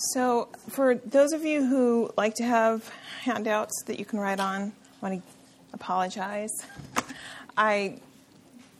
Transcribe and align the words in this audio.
So, 0.00 0.48
for 0.68 0.94
those 0.94 1.32
of 1.32 1.44
you 1.44 1.66
who 1.66 2.12
like 2.16 2.34
to 2.34 2.44
have 2.44 2.88
handouts 3.22 3.82
that 3.86 3.98
you 3.98 4.04
can 4.04 4.20
write 4.20 4.38
on, 4.38 4.72
I 5.02 5.08
want 5.08 5.20
to 5.20 5.32
apologize. 5.72 6.52
I 7.56 7.98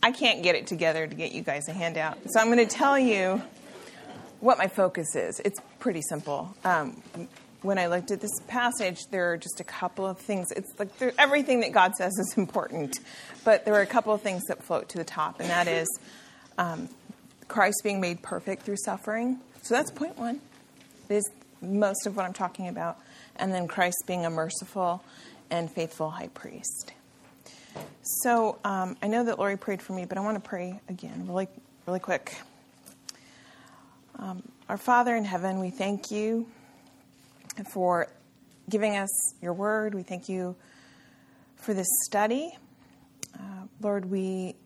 I 0.01 0.13
can't 0.13 0.45
get 0.45 0.55
it 0.55 0.69
together 0.69 1.09
to 1.09 1.15
get 1.15 1.33
you 1.33 1.43
guys 1.43 1.67
a 1.67 1.73
handout. 1.73 2.19
So 2.29 2.39
I'm 2.39 2.47
going 2.47 2.65
to 2.65 2.73
tell 2.73 2.97
you 2.97 3.43
what 4.39 4.59
my 4.59 4.69
focus 4.69 5.17
is. 5.17 5.41
It's 5.45 5.61
pretty 5.81 6.03
simple. 6.03 6.55
Um, 6.65 7.03
when 7.63 7.79
I 7.79 7.89
looked 7.89 8.13
at 8.13 8.21
this 8.21 8.39
passage, 8.47 9.01
there 9.11 9.33
are 9.33 9.37
just 9.37 9.59
a 9.59 9.65
couple 9.65 10.07
of 10.07 10.19
things. 10.19 10.53
It's 10.53 10.73
like 10.79 10.91
everything 11.19 11.61
that 11.61 11.73
God 11.73 11.97
says 11.97 12.13
is 12.17 12.35
important, 12.37 13.01
but 13.45 13.65
there 13.65 13.75
are 13.75 13.81
a 13.81 13.87
couple 13.87 14.15
of 14.15 14.23
things 14.23 14.45
that 14.45 14.63
float 14.63 14.89
to 14.91 14.99
the 14.99 15.05
top, 15.05 15.41
and 15.41 15.51
that 15.51 15.67
is 15.67 15.89
um, 16.59 16.89
Christ 17.49 17.81
being 17.83 18.01
made 18.01 18.23
perfect 18.23 18.63
through 18.63 18.77
suffering. 18.77 19.41
So 19.63 19.75
that's 19.75 19.91
point 19.91 20.17
one 20.17 20.41
is 21.09 21.29
most 21.61 22.07
of 22.07 22.17
what 22.17 22.25
I'm 22.25 22.33
talking 22.33 22.69
about. 22.69 22.99
And 23.37 23.53
then 23.53 23.69
Christ 23.69 23.97
being 24.07 24.27
a 24.27 24.31
merciful 24.31 25.03
and 25.51 25.71
faithful 25.71 26.11
high 26.11 26.29
priest. 26.29 26.93
So 28.03 28.59
um, 28.65 28.97
I 29.03 29.07
know 29.07 29.25
that 29.25 29.39
Lori 29.39 29.57
prayed 29.57 29.83
for 29.83 29.93
me, 29.93 30.05
but 30.05 30.19
I 30.19 30.21
want 30.21 30.43
to 30.43 30.49
pray 30.49 30.81
again, 30.89 31.27
really, 31.27 31.49
really 31.87 32.01
quick. 32.01 32.37
Um, 34.19 34.43
our 34.69 34.79
Father 34.79 35.15
in 35.15 35.25
heaven, 35.25 35.61
we 35.61 35.71
thank 35.71 36.11
you 36.11 36.47
for 37.73 38.09
giving 38.69 38.97
us 38.97 39.35
your 39.41 39.53
word. 39.53 39.95
We 39.95 40.03
thank 40.03 40.29
you 40.29 40.57
for 41.57 41.75
this 41.75 41.87
study. 42.05 42.57
Uh, 43.35 43.67
Lord, 43.81 44.11
we 44.11 44.57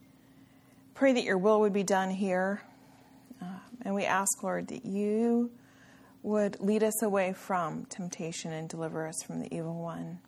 pray 0.95 1.12
that 1.12 1.24
your 1.24 1.38
will 1.38 1.60
would 1.60 1.73
be 1.73 1.82
done 1.82 2.10
here. 2.10 2.62
Uh, 3.40 3.46
and 3.82 3.95
we 3.95 4.04
ask, 4.04 4.43
Lord, 4.43 4.68
that 4.68 4.87
you 4.87 5.51
would 6.22 6.60
lead 6.60 6.82
us 6.82 7.02
away 7.02 7.32
from 7.32 7.84
temptation 7.87 8.52
and 8.52 8.68
deliver 8.68 9.06
us 9.06 9.23
from 9.23 9.40
the 9.40 9.54
evil 9.54 9.74
one. 9.74 10.18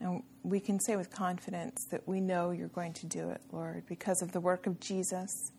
And 0.00 0.22
we 0.42 0.60
can 0.60 0.80
say 0.80 0.96
with 0.96 1.10
confidence 1.10 1.86
that 1.90 2.06
we 2.08 2.20
know 2.20 2.50
you're 2.50 2.68
going 2.68 2.94
to 2.94 3.06
do 3.06 3.30
it, 3.30 3.40
Lord, 3.52 3.84
because 3.86 4.22
of 4.22 4.32
the 4.32 4.40
work 4.40 4.66
of 4.66 4.80
Jesus. 4.80 5.52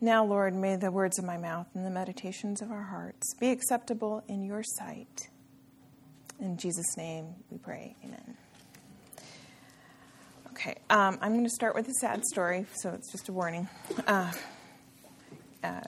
Now, 0.00 0.24
Lord, 0.24 0.54
may 0.54 0.76
the 0.76 0.90
words 0.90 1.18
of 1.18 1.24
my 1.24 1.36
mouth 1.36 1.66
and 1.74 1.84
the 1.84 1.90
meditations 1.90 2.62
of 2.62 2.70
our 2.70 2.82
hearts 2.82 3.34
be 3.38 3.50
acceptable 3.50 4.24
in 4.28 4.42
your 4.44 4.62
sight. 4.62 5.28
In 6.40 6.56
Jesus' 6.56 6.96
name 6.96 7.34
we 7.50 7.58
pray. 7.58 7.96
Amen. 8.04 8.36
Okay, 10.52 10.76
um, 10.88 11.18
I'm 11.20 11.32
going 11.32 11.44
to 11.44 11.50
start 11.50 11.74
with 11.74 11.88
a 11.88 11.94
sad 11.94 12.24
story, 12.24 12.66
so 12.74 12.90
it's 12.90 13.10
just 13.12 13.28
a 13.28 13.32
warning. 13.32 13.68
Uh, 14.06 14.32
uh, 15.62 15.80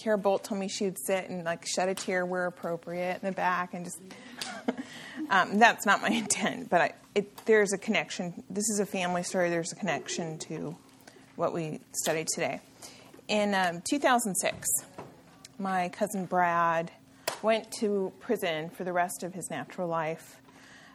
Kara 0.00 0.16
Bolt 0.16 0.44
told 0.44 0.58
me 0.58 0.68
she 0.68 0.84
would 0.84 0.98
sit 0.98 1.28
and 1.28 1.44
like 1.44 1.66
shed 1.66 1.88
a 1.88 1.94
tear 1.94 2.24
where 2.24 2.46
appropriate 2.46 3.22
in 3.22 3.28
the 3.28 3.32
back 3.32 3.74
and 3.74 3.84
just. 3.84 4.00
um, 5.30 5.58
that's 5.58 5.84
not 5.84 6.00
my 6.00 6.08
intent, 6.10 6.70
but 6.70 6.80
I, 6.80 6.92
it, 7.14 7.44
there's 7.44 7.72
a 7.72 7.78
connection. 7.78 8.42
This 8.48 8.68
is 8.70 8.80
a 8.80 8.86
family 8.86 9.22
story. 9.22 9.50
There's 9.50 9.72
a 9.72 9.76
connection 9.76 10.38
to 10.48 10.74
what 11.36 11.52
we 11.52 11.80
studied 11.92 12.28
today. 12.28 12.60
In 13.28 13.54
um, 13.54 13.82
2006, 13.88 14.68
my 15.58 15.90
cousin 15.90 16.24
Brad 16.24 16.90
went 17.42 17.70
to 17.80 18.12
prison 18.20 18.70
for 18.70 18.84
the 18.84 18.92
rest 18.92 19.22
of 19.22 19.34
his 19.34 19.50
natural 19.50 19.86
life. 19.86 20.38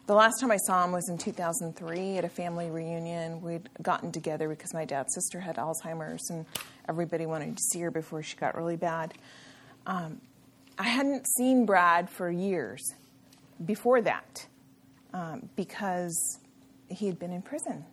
The 0.08 0.14
last 0.14 0.40
time 0.40 0.52
I 0.52 0.58
saw 0.58 0.84
him 0.84 0.92
was 0.92 1.10
in 1.10 1.18
2003 1.18 2.18
at 2.18 2.26
a 2.26 2.30
family 2.30 2.70
reunion. 2.70 3.42
We'd 3.42 3.70
gotten 3.82 4.12
together 4.12 4.48
because 4.48 4.74
my 4.74 4.86
dad's 4.86 5.14
sister 5.16 5.40
had 5.40 5.56
Alzheimer's, 5.56 6.30
and 6.30 6.46
everybody 6.88 7.26
wanted 7.26 7.58
to 7.58 7.64
see 7.64 7.80
her 7.82 7.92
before 7.92 8.24
she 8.24 8.36
got 8.36 8.56
really 8.56 8.76
bad. 8.78 9.14
Um, 9.86 10.22
I 10.78 10.84
hadn't 10.84 11.26
seen 11.38 11.66
Brad 11.66 12.10
for 12.10 12.30
years 12.30 12.94
before 13.64 14.02
that 14.02 14.46
um, 15.14 15.50
because 15.56 16.40
he 16.90 17.06
had 17.08 17.18
been 17.18 17.32
in 17.32 17.42
prison 17.42 17.86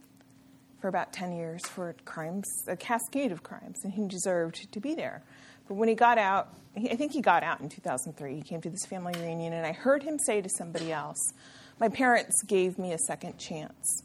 for 0.81 0.89
about 0.89 1.13
10 1.13 1.33
years 1.33 1.65
for 1.69 1.95
crimes, 2.05 2.47
a 2.67 2.77
cascade 2.77 3.31
of 3.31 3.43
crimes, 3.43 3.79
and 3.85 3.93
he 3.93 4.07
deserved 4.09 4.73
to 4.73 4.81
be 4.81 4.95
there. 4.95 5.23
But 5.69 5.75
when 5.75 5.89
he 5.89 5.95
got 5.95 6.19
out, 6.19 6.53
I 6.77 6.97
think 6.97 7.13
he 7.13 7.21
got 7.21 7.45
out 7.45 7.61
in 7.61 7.69
2003, 7.69 8.35
he 8.35 8.43
came 8.43 8.61
to 8.63 8.71
this 8.71 8.85
family 8.87 9.15
reunion, 9.17 9.53
and 9.53 9.65
I 9.65 9.73
heard 9.73 10.03
him 10.03 10.19
say 10.19 10.41
to 10.43 10.49
somebody 10.49 10.93
else, 10.93 11.33
My 11.79 11.89
parents 11.89 12.43
gave 12.43 12.79
me 12.79 12.93
a 12.93 12.99
second 12.99 13.39
chance 13.39 14.03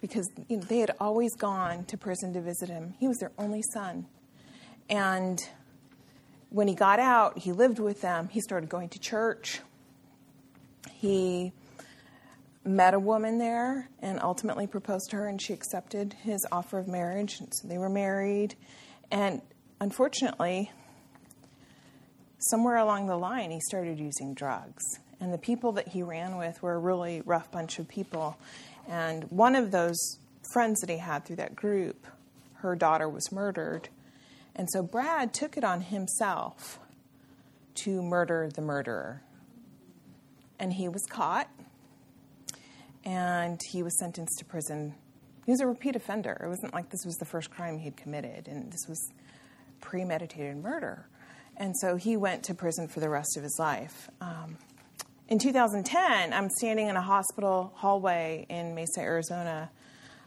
because 0.00 0.30
you 0.48 0.56
know, 0.56 0.62
they 0.62 0.78
had 0.78 0.92
always 1.00 1.34
gone 1.36 1.84
to 1.86 1.96
prison 1.96 2.32
to 2.32 2.40
visit 2.40 2.68
him. 2.68 2.94
He 2.98 3.08
was 3.08 3.18
their 3.18 3.32
only 3.38 3.62
son. 3.72 4.06
And 4.88 5.40
when 6.48 6.68
he 6.68 6.74
got 6.74 6.98
out, 6.98 7.38
he 7.38 7.52
lived 7.52 7.78
with 7.78 8.00
them. 8.00 8.28
He 8.28 8.40
started 8.40 8.68
going 8.68 8.88
to 8.90 8.98
church. 8.98 9.60
He 10.92 11.52
met 12.64 12.94
a 12.94 12.98
woman 12.98 13.38
there 13.38 13.88
and 14.00 14.20
ultimately 14.20 14.66
proposed 14.66 15.10
to 15.10 15.16
her, 15.16 15.28
and 15.28 15.40
she 15.40 15.52
accepted 15.52 16.14
his 16.22 16.44
offer 16.50 16.78
of 16.78 16.88
marriage. 16.88 17.38
And 17.40 17.52
so 17.54 17.68
they 17.68 17.78
were 17.78 17.88
married. 17.88 18.54
And 19.10 19.42
unfortunately, 19.80 20.70
somewhere 22.38 22.76
along 22.76 23.06
the 23.06 23.16
line, 23.16 23.50
he 23.50 23.60
started 23.60 23.98
using 23.98 24.34
drugs. 24.34 24.84
And 25.20 25.32
the 25.32 25.38
people 25.38 25.72
that 25.72 25.88
he 25.88 26.02
ran 26.02 26.36
with 26.36 26.62
were 26.62 26.74
a 26.74 26.78
really 26.78 27.22
rough 27.24 27.50
bunch 27.50 27.78
of 27.78 27.86
people. 27.88 28.38
And 28.88 29.24
one 29.24 29.54
of 29.54 29.70
those 29.70 30.18
friends 30.52 30.80
that 30.80 30.90
he 30.90 30.96
had 30.96 31.24
through 31.24 31.36
that 31.36 31.54
group, 31.54 32.06
her 32.54 32.74
daughter 32.74 33.08
was 33.08 33.30
murdered. 33.30 33.88
And 34.56 34.68
so 34.70 34.82
Brad 34.82 35.34
took 35.34 35.56
it 35.56 35.64
on 35.64 35.82
himself 35.82 36.78
to 37.76 38.02
murder 38.02 38.50
the 38.54 38.62
murderer. 38.62 39.22
And 40.58 40.72
he 40.72 40.88
was 40.88 41.02
caught 41.08 41.48
and 43.04 43.60
he 43.70 43.82
was 43.82 43.98
sentenced 43.98 44.38
to 44.38 44.44
prison. 44.44 44.94
He 45.46 45.52
was 45.52 45.60
a 45.60 45.66
repeat 45.66 45.96
offender. 45.96 46.40
It 46.44 46.48
wasn't 46.48 46.74
like 46.74 46.90
this 46.90 47.04
was 47.04 47.16
the 47.16 47.24
first 47.24 47.50
crime 47.50 47.78
he'd 47.78 47.96
committed, 47.96 48.46
and 48.46 48.70
this 48.70 48.86
was 48.86 49.00
premeditated 49.80 50.56
murder. 50.56 51.06
And 51.56 51.74
so 51.78 51.96
he 51.96 52.16
went 52.16 52.44
to 52.44 52.54
prison 52.54 52.88
for 52.88 53.00
the 53.00 53.08
rest 53.08 53.36
of 53.36 53.42
his 53.42 53.56
life. 53.58 54.10
Um, 54.20 54.58
in 55.30 55.38
2010, 55.38 56.32
I'm 56.32 56.50
standing 56.50 56.88
in 56.88 56.96
a 56.96 57.00
hospital 57.00 57.72
hallway 57.76 58.46
in 58.48 58.74
Mesa, 58.74 59.00
Arizona, 59.00 59.70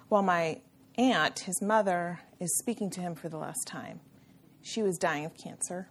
while 0.08 0.24
my 0.24 0.62
aunt, 0.97 1.40
his 1.40 1.62
mother, 1.62 2.22
is 2.40 2.58
speaking 2.58 2.90
to 2.91 3.02
him 3.02 3.13
for 3.13 3.28
the 3.28 3.38
last 3.38 3.68
time. 3.68 4.00
She 4.62 4.81
was 4.81 4.97
dying 4.97 5.25
of 5.25 5.38
cancer. 5.38 5.90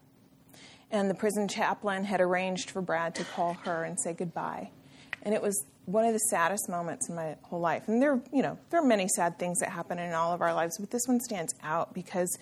And 0.90 1.10
the 1.10 1.14
prison 1.14 1.46
chaplain 1.46 2.04
had 2.04 2.22
arranged 2.22 2.70
for 2.70 2.80
Brad 2.80 3.14
to 3.16 3.24
call 3.24 3.54
her 3.64 3.84
and 3.84 4.00
say 4.00 4.14
goodbye. 4.14 4.70
And 5.22 5.34
it 5.34 5.42
was 5.42 5.62
one 5.84 6.06
of 6.06 6.14
the 6.14 6.18
saddest 6.30 6.70
moments 6.70 7.10
in 7.10 7.14
my 7.14 7.36
whole 7.42 7.60
life. 7.60 7.88
And 7.88 8.00
there, 8.00 8.18
you 8.32 8.42
know, 8.42 8.58
there 8.70 8.80
are 8.80 8.86
many 8.86 9.08
sad 9.08 9.38
things 9.38 9.58
that 9.58 9.68
happen 9.68 9.98
in 9.98 10.12
all 10.14 10.32
of 10.32 10.40
our 10.40 10.54
lives, 10.54 10.78
but 10.78 10.90
this 10.90 11.06
one 11.06 11.20
stands 11.20 11.54
out 11.62 11.92
because 11.92 12.38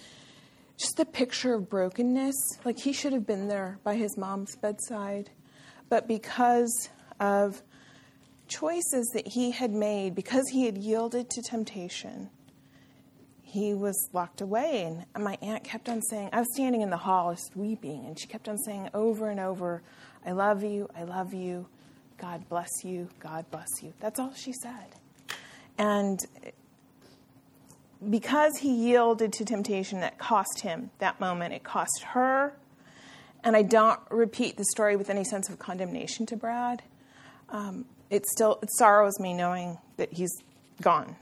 just 0.77 0.97
the 0.97 1.05
picture 1.05 1.55
of 1.55 1.69
brokenness, 1.69 2.37
like 2.65 2.79
he 2.79 2.93
should 2.93 3.13
have 3.13 3.27
been 3.27 3.49
there 3.49 3.81
by 3.83 3.97
his 3.97 4.17
mom's 4.17 4.55
bedside 4.57 5.31
but 5.91 6.09
because 6.09 6.89
of 7.21 7.63
choices 8.49 9.11
that 9.13 9.29
he 9.29 9.51
had 9.51 9.73
made, 9.73 10.15
because 10.15 10.49
he 10.49 10.65
had 10.65 10.79
yielded 10.79 11.29
to 11.31 11.43
temptation, 11.43 12.31
he 13.43 13.75
was 13.75 14.09
locked 14.13 14.41
away. 14.41 14.85
And 15.15 15.25
my 15.25 15.37
aunt 15.43 15.65
kept 15.65 15.89
on 15.89 16.01
saying, 16.01 16.31
I 16.33 16.39
was 16.39 16.49
standing 16.55 16.81
in 16.81 16.89
the 16.89 16.97
hall 16.97 17.35
just 17.35 17.55
weeping, 17.55 18.07
and 18.07 18.19
she 18.19 18.27
kept 18.27 18.49
on 18.49 18.57
saying 18.57 18.89
over 18.95 19.29
and 19.29 19.39
over, 19.39 19.83
I 20.25 20.33
love 20.33 20.63
you, 20.63 20.89
I 20.97 21.05
love 21.05 21.35
you, 21.35 21.67
God 22.17 22.49
bless 22.49 22.85
you, 22.85 23.09
God 23.19 23.45
bless 23.51 23.83
you. 23.83 23.93
That's 24.01 24.19
all 24.19 24.33
she 24.35 24.53
said. 24.53 24.95
And 25.77 26.25
because 28.09 28.57
he 28.59 28.73
yielded 28.73 29.33
to 29.35 29.45
temptation, 29.45 30.01
that 30.01 30.19
cost 30.19 30.61
him 30.61 30.91
that 30.99 31.21
moment. 31.21 31.55
It 31.55 31.65
cost 31.65 32.03
her, 32.13 32.55
and 33.43 33.57
I 33.57 33.63
don't 33.63 34.01
repeat 34.11 34.57
the 34.57 34.65
story 34.73 34.97
with 34.97 35.11
any 35.11 35.25
sense 35.25 35.49
of 35.49 35.59
condemnation 35.59 36.27
to 36.27 36.37
Brad. 36.37 36.83
Um, 37.49 37.87
it 38.11 38.27
still 38.27 38.59
it 38.63 38.71
sorrows 38.73 39.19
me 39.19 39.35
knowing 39.35 39.79
that 39.97 40.13
he's 40.13 40.33
gone. 40.83 41.17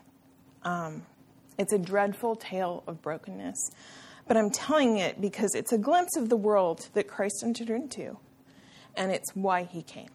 Um, 0.63 1.03
it's 1.59 1.73
a 1.73 1.79
dreadful 1.79 2.37
tale 2.37 2.83
of 2.87 3.03
brokenness, 3.03 3.71
but 4.27 4.37
I'm 4.37 4.51
telling 4.51 4.99
it 4.99 5.21
because 5.21 5.55
it's 5.55 5.73
a 5.73 5.79
glimpse 5.79 6.17
of 6.17 6.29
the 6.29 6.37
world 6.37 6.89
that 6.95 7.09
Christ 7.09 7.43
entered 7.45 7.71
into, 7.71 8.19
and 8.97 9.11
it's 9.13 9.35
why 9.35 9.65
he 9.65 9.83
came. 9.83 10.11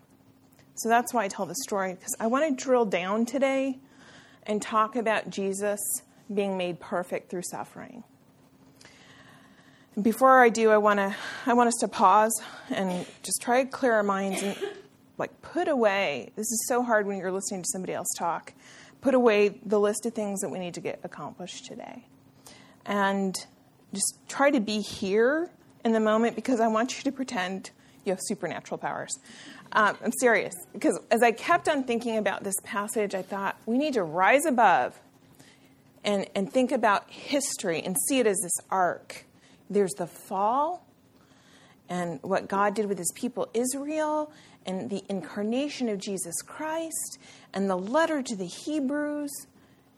So 0.75 0.89
that's 0.89 1.13
why 1.13 1.25
I 1.25 1.27
tell 1.27 1.45
the 1.45 1.55
story 1.63 1.93
because 1.93 2.15
I 2.19 2.27
want 2.27 2.57
to 2.57 2.63
drill 2.63 2.85
down 2.85 3.25
today 3.25 3.79
and 4.43 4.61
talk 4.61 4.95
about 4.95 5.29
Jesus 5.29 5.79
being 6.33 6.57
made 6.57 6.79
perfect 6.79 7.29
through 7.29 7.43
suffering. 7.43 8.03
Before 10.01 10.41
I 10.41 10.49
do, 10.49 10.71
I 10.71 10.77
want 10.77 10.97
to 10.97 11.15
I 11.45 11.53
want 11.53 11.67
us 11.67 11.75
to 11.81 11.87
pause 11.87 12.41
and 12.71 13.05
just 13.21 13.43
try 13.43 13.63
to 13.63 13.69
clear 13.69 13.93
our 13.93 14.01
minds 14.01 14.41
and 14.41 14.57
like 15.19 15.39
put 15.43 15.67
away. 15.67 16.31
This 16.35 16.47
is 16.47 16.65
so 16.67 16.81
hard 16.81 17.05
when 17.05 17.17
you're 17.17 17.31
listening 17.31 17.61
to 17.61 17.69
somebody 17.71 17.93
else 17.93 18.07
talk. 18.17 18.53
Put 19.01 19.13
away 19.13 19.49
the 19.63 19.79
list 19.79 20.07
of 20.07 20.13
things 20.13 20.39
that 20.41 20.49
we 20.49 20.57
need 20.57 20.73
to 20.73 20.81
get 20.81 20.99
accomplished 21.03 21.65
today. 21.65 22.07
And 22.87 23.37
just 23.93 24.17
try 24.27 24.49
to 24.49 24.59
be 24.59 24.81
here 24.81 25.51
in 25.85 25.91
the 25.91 25.99
moment 25.99 26.35
because 26.35 26.59
I 26.59 26.67
want 26.69 26.97
you 26.97 27.03
to 27.03 27.11
pretend 27.11 27.69
you 28.03 28.13
have 28.13 28.19
supernatural 28.23 28.79
powers. 28.79 29.19
Um, 29.73 29.95
I'm 30.03 30.11
serious 30.13 30.55
because 30.73 30.99
as 31.11 31.21
I 31.21 31.33
kept 31.33 31.69
on 31.69 31.83
thinking 31.83 32.17
about 32.17 32.43
this 32.43 32.55
passage, 32.63 33.13
I 33.13 33.21
thought 33.21 33.57
we 33.67 33.77
need 33.77 33.93
to 33.93 34.03
rise 34.03 34.47
above 34.47 34.99
and, 36.03 36.25
and 36.33 36.51
think 36.51 36.71
about 36.71 37.11
history 37.11 37.79
and 37.79 37.95
see 38.07 38.17
it 38.17 38.25
as 38.25 38.39
this 38.41 38.57
arc. 38.71 39.25
There's 39.73 39.93
the 39.93 40.07
fall 40.07 40.85
and 41.89 42.19
what 42.21 42.47
God 42.47 42.75
did 42.75 42.87
with 42.87 42.97
his 42.97 43.11
people 43.15 43.49
Israel 43.53 44.31
and 44.65 44.89
the 44.89 45.03
incarnation 45.09 45.89
of 45.89 45.99
Jesus 45.99 46.41
Christ 46.41 47.17
and 47.53 47.69
the 47.69 47.75
letter 47.75 48.21
to 48.21 48.35
the 48.35 48.45
Hebrews. 48.45 49.31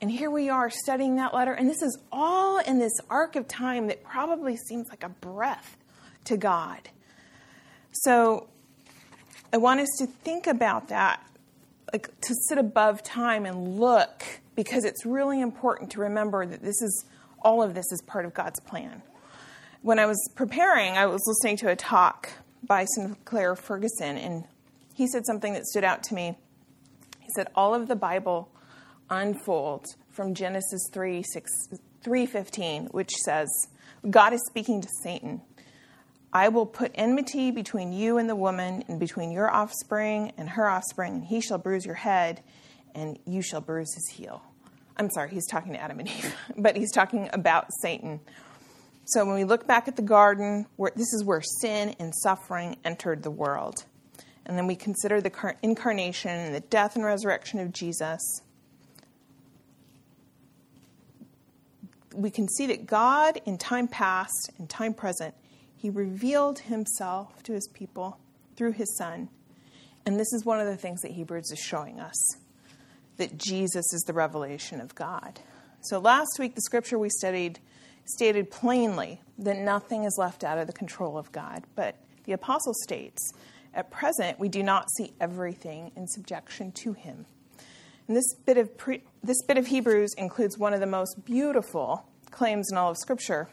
And 0.01 0.11
here 0.11 0.29
we 0.31 0.49
are 0.49 0.69
studying 0.69 1.15
that 1.17 1.33
letter. 1.33 1.53
And 1.53 1.69
this 1.69 1.81
is 1.81 1.97
all 2.11 2.59
in 2.59 2.79
this 2.79 2.93
arc 3.09 3.35
of 3.35 3.47
time 3.47 3.87
that 3.87 4.03
probably 4.03 4.57
seems 4.57 4.87
like 4.89 5.03
a 5.03 5.09
breath 5.09 5.77
to 6.25 6.37
God. 6.37 6.89
So 7.91 8.47
I 9.53 9.57
want 9.57 9.79
us 9.79 9.89
to 9.99 10.07
think 10.07 10.47
about 10.47 10.89
that, 10.89 11.25
like 11.93 12.09
to 12.21 12.33
sit 12.49 12.57
above 12.57 13.03
time 13.03 13.45
and 13.45 13.79
look, 13.79 14.23
because 14.55 14.83
it's 14.83 15.05
really 15.05 15.39
important 15.39 15.91
to 15.91 16.01
remember 16.01 16.45
that 16.45 16.61
this 16.61 16.81
is 16.81 17.05
all 17.41 17.61
of 17.61 17.73
this 17.73 17.85
is 17.91 18.01
part 18.01 18.25
of 18.25 18.33
God's 18.33 18.59
plan. 18.61 19.01
When 19.85 19.99
I 19.99 20.07
was 20.07 20.17
preparing, 20.33 20.97
I 20.97 21.05
was 21.05 21.21
listening 21.27 21.57
to 21.57 21.69
a 21.69 21.75
talk 21.75 22.31
by 22.63 22.85
Sinclair 22.95 23.55
Ferguson, 23.55 24.17
and 24.17 24.45
he 24.95 25.05
said 25.05 25.27
something 25.27 25.53
that 25.53 25.63
stood 25.67 25.83
out 25.83 26.01
to 26.05 26.15
me. 26.15 26.35
He 27.19 27.27
said, 27.35 27.49
All 27.53 27.75
of 27.75 27.87
the 27.87 27.95
Bible 27.95 28.49
unfolds 29.11 29.95
from 30.09 30.33
Genesis 30.33 30.89
3 30.91 31.21
6, 31.21 31.51
3:15, 32.03 32.95
which 32.95 33.11
says, 33.11 33.47
God 34.09 34.33
is 34.33 34.43
speaking 34.47 34.81
to 34.81 34.89
Satan. 35.03 35.41
I 36.33 36.49
will 36.49 36.65
put 36.65 36.91
enmity 36.95 37.51
between 37.51 37.93
you 37.93 38.17
and 38.17 38.27
the 38.27 38.35
woman, 38.35 38.83
and 38.87 38.99
between 38.99 39.31
your 39.31 39.51
offspring 39.51 40.31
and 40.35 40.49
her 40.49 40.67
offspring, 40.67 41.13
and 41.13 41.25
he 41.25 41.41
shall 41.41 41.59
bruise 41.59 41.85
your 41.85 41.93
head, 41.93 42.41
and 42.95 43.19
you 43.27 43.43
shall 43.43 43.61
bruise 43.61 43.93
his 43.93 44.17
heel. 44.17 44.41
I'm 44.97 45.11
sorry, 45.11 45.29
he's 45.29 45.45
talking 45.45 45.73
to 45.73 45.79
Adam 45.79 45.99
and 45.99 46.09
Eve, 46.09 46.35
but 46.57 46.75
he's 46.75 46.91
talking 46.91 47.29
about 47.33 47.67
Satan. 47.83 48.19
So 49.05 49.23
when 49.25 49.35
we 49.35 49.43
look 49.43 49.67
back 49.67 49.87
at 49.87 49.95
the 49.95 50.01
garden, 50.01 50.65
this 50.95 51.13
is 51.13 51.23
where 51.23 51.41
sin 51.41 51.95
and 51.99 52.13
suffering 52.15 52.77
entered 52.83 53.21
the 53.21 53.31
world. 53.31 53.85
And 54.47 54.57
then 54.57 54.67
we 54.67 54.75
consider 54.75 55.21
the 55.21 55.55
incarnation 55.61 56.31
and 56.31 56.55
the 56.55 56.59
death 56.59 56.95
and 56.95 57.05
resurrection 57.05 57.59
of 57.59 57.71
Jesus. 57.71 58.19
We 62.13 62.31
can 62.31 62.47
see 62.47 62.67
that 62.67 62.85
God, 62.87 63.39
in 63.45 63.57
time 63.57 63.87
past 63.87 64.51
and 64.57 64.69
time 64.69 64.93
present, 64.93 65.35
He 65.75 65.89
revealed 65.89 66.59
Himself 66.59 67.43
to 67.43 67.53
His 67.53 67.67
people 67.67 68.19
through 68.55 68.71
His 68.71 68.95
Son. 68.97 69.29
And 70.05 70.19
this 70.19 70.31
is 70.33 70.45
one 70.45 70.59
of 70.59 70.67
the 70.67 70.77
things 70.77 71.01
that 71.01 71.11
Hebrews 71.11 71.51
is 71.51 71.59
showing 71.59 71.99
us 71.99 72.37
that 73.17 73.37
Jesus 73.37 73.93
is 73.93 74.03
the 74.07 74.13
revelation 74.13 74.81
of 74.81 74.95
God. 74.95 75.39
So 75.81 75.99
last 75.99 76.37
week, 76.39 76.55
the 76.55 76.61
scripture 76.61 76.97
we 76.97 77.09
studied 77.09 77.59
stated 78.05 78.51
plainly 78.51 79.21
that 79.39 79.57
nothing 79.57 80.03
is 80.03 80.15
left 80.17 80.43
out 80.43 80.57
of 80.57 80.67
the 80.67 80.73
control 80.73 81.17
of 81.17 81.31
God. 81.31 81.63
But 81.75 81.95
the 82.25 82.33
apostle 82.33 82.73
states, 82.73 83.33
at 83.73 83.91
present, 83.91 84.39
we 84.39 84.49
do 84.49 84.63
not 84.63 84.89
see 84.91 85.13
everything 85.19 85.91
in 85.95 86.07
subjection 86.07 86.71
to 86.83 86.93
him. 86.93 87.25
And 88.07 88.15
this 88.15 88.33
bit 88.45 88.57
of, 88.57 88.77
pre- 88.77 89.03
this 89.23 89.41
bit 89.43 89.57
of 89.57 89.67
Hebrews 89.67 90.13
includes 90.17 90.57
one 90.57 90.73
of 90.73 90.79
the 90.79 90.85
most 90.85 91.25
beautiful 91.25 92.05
claims 92.31 92.71
in 92.71 92.77
all 92.77 92.91
of 92.91 92.97
Scripture 92.97 93.49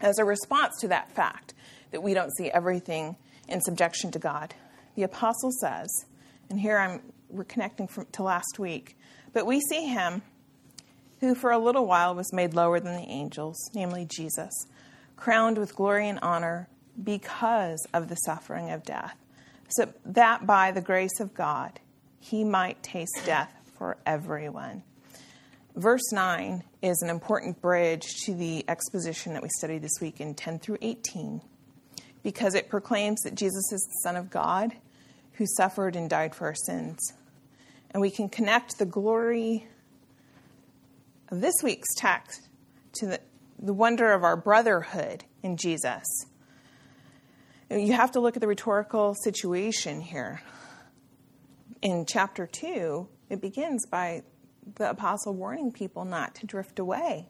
as 0.00 0.18
a 0.18 0.24
response 0.24 0.74
to 0.80 0.88
that 0.88 1.12
fact 1.12 1.54
that 1.90 2.02
we 2.02 2.14
don't 2.14 2.34
see 2.36 2.50
everything 2.50 3.16
in 3.48 3.60
subjection 3.60 4.10
to 4.12 4.18
God. 4.18 4.54
The 4.94 5.02
apostle 5.02 5.50
says, 5.52 5.88
and 6.48 6.58
here 6.58 6.78
I'm 6.78 7.02
we're 7.28 7.44
connecting 7.44 7.86
from, 7.86 8.06
to 8.12 8.22
last 8.22 8.58
week, 8.58 8.96
but 9.32 9.46
we 9.46 9.60
see 9.60 9.86
him 9.86 10.22
who 11.20 11.34
for 11.34 11.50
a 11.50 11.58
little 11.58 11.86
while 11.86 12.14
was 12.14 12.32
made 12.32 12.54
lower 12.54 12.80
than 12.80 12.96
the 12.96 13.08
angels, 13.08 13.70
namely 13.74 14.04
Jesus, 14.04 14.52
crowned 15.16 15.58
with 15.58 15.76
glory 15.76 16.08
and 16.08 16.18
honor 16.22 16.68
because 17.02 17.86
of 17.92 18.08
the 18.08 18.16
suffering 18.16 18.70
of 18.70 18.82
death, 18.82 19.16
so 19.68 19.92
that 20.04 20.46
by 20.46 20.70
the 20.70 20.80
grace 20.80 21.20
of 21.20 21.34
God 21.34 21.78
he 22.18 22.44
might 22.44 22.82
taste 22.82 23.22
death 23.24 23.52
for 23.78 23.96
everyone. 24.04 24.82
Verse 25.76 26.12
9 26.12 26.64
is 26.82 27.00
an 27.02 27.10
important 27.10 27.60
bridge 27.60 28.06
to 28.24 28.34
the 28.34 28.64
exposition 28.68 29.34
that 29.34 29.42
we 29.42 29.48
studied 29.48 29.82
this 29.82 30.00
week 30.00 30.20
in 30.20 30.34
10 30.34 30.58
through 30.58 30.78
18 30.82 31.40
because 32.22 32.54
it 32.54 32.68
proclaims 32.68 33.20
that 33.20 33.34
Jesus 33.34 33.72
is 33.72 33.80
the 33.80 34.00
Son 34.02 34.16
of 34.16 34.30
God 34.30 34.72
who 35.34 35.46
suffered 35.46 35.96
and 35.96 36.10
died 36.10 36.34
for 36.34 36.46
our 36.46 36.54
sins. 36.54 36.98
And 37.92 38.00
we 38.00 38.10
can 38.10 38.28
connect 38.28 38.78
the 38.78 38.84
glory 38.84 39.66
of 41.30 41.40
this 41.40 41.54
week's 41.62 41.94
text 41.96 42.48
to 42.92 43.06
the, 43.06 43.20
the 43.58 43.72
wonder 43.72 44.12
of 44.12 44.24
our 44.24 44.36
brotherhood 44.36 45.24
in 45.42 45.56
Jesus. 45.56 46.04
You 47.70 47.92
have 47.92 48.12
to 48.12 48.20
look 48.20 48.36
at 48.36 48.40
the 48.40 48.48
rhetorical 48.48 49.14
situation 49.14 50.00
here. 50.00 50.42
In 51.82 52.04
chapter 52.04 52.46
2, 52.46 53.08
it 53.30 53.40
begins 53.40 53.86
by 53.86 54.22
the 54.74 54.90
apostle 54.90 55.34
warning 55.34 55.70
people 55.72 56.04
not 56.04 56.34
to 56.36 56.46
drift 56.46 56.78
away 56.78 57.28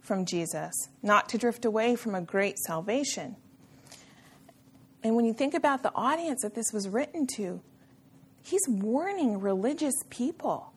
from 0.00 0.24
Jesus, 0.24 0.72
not 1.02 1.28
to 1.28 1.38
drift 1.38 1.64
away 1.64 1.94
from 1.94 2.14
a 2.14 2.22
great 2.22 2.58
salvation. 2.58 3.36
And 5.04 5.14
when 5.14 5.24
you 5.24 5.34
think 5.34 5.54
about 5.54 5.82
the 5.82 5.92
audience 5.94 6.42
that 6.42 6.54
this 6.54 6.72
was 6.72 6.88
written 6.88 7.26
to, 7.36 7.60
he's 8.42 8.62
warning 8.66 9.40
religious 9.40 9.94
people 10.08 10.71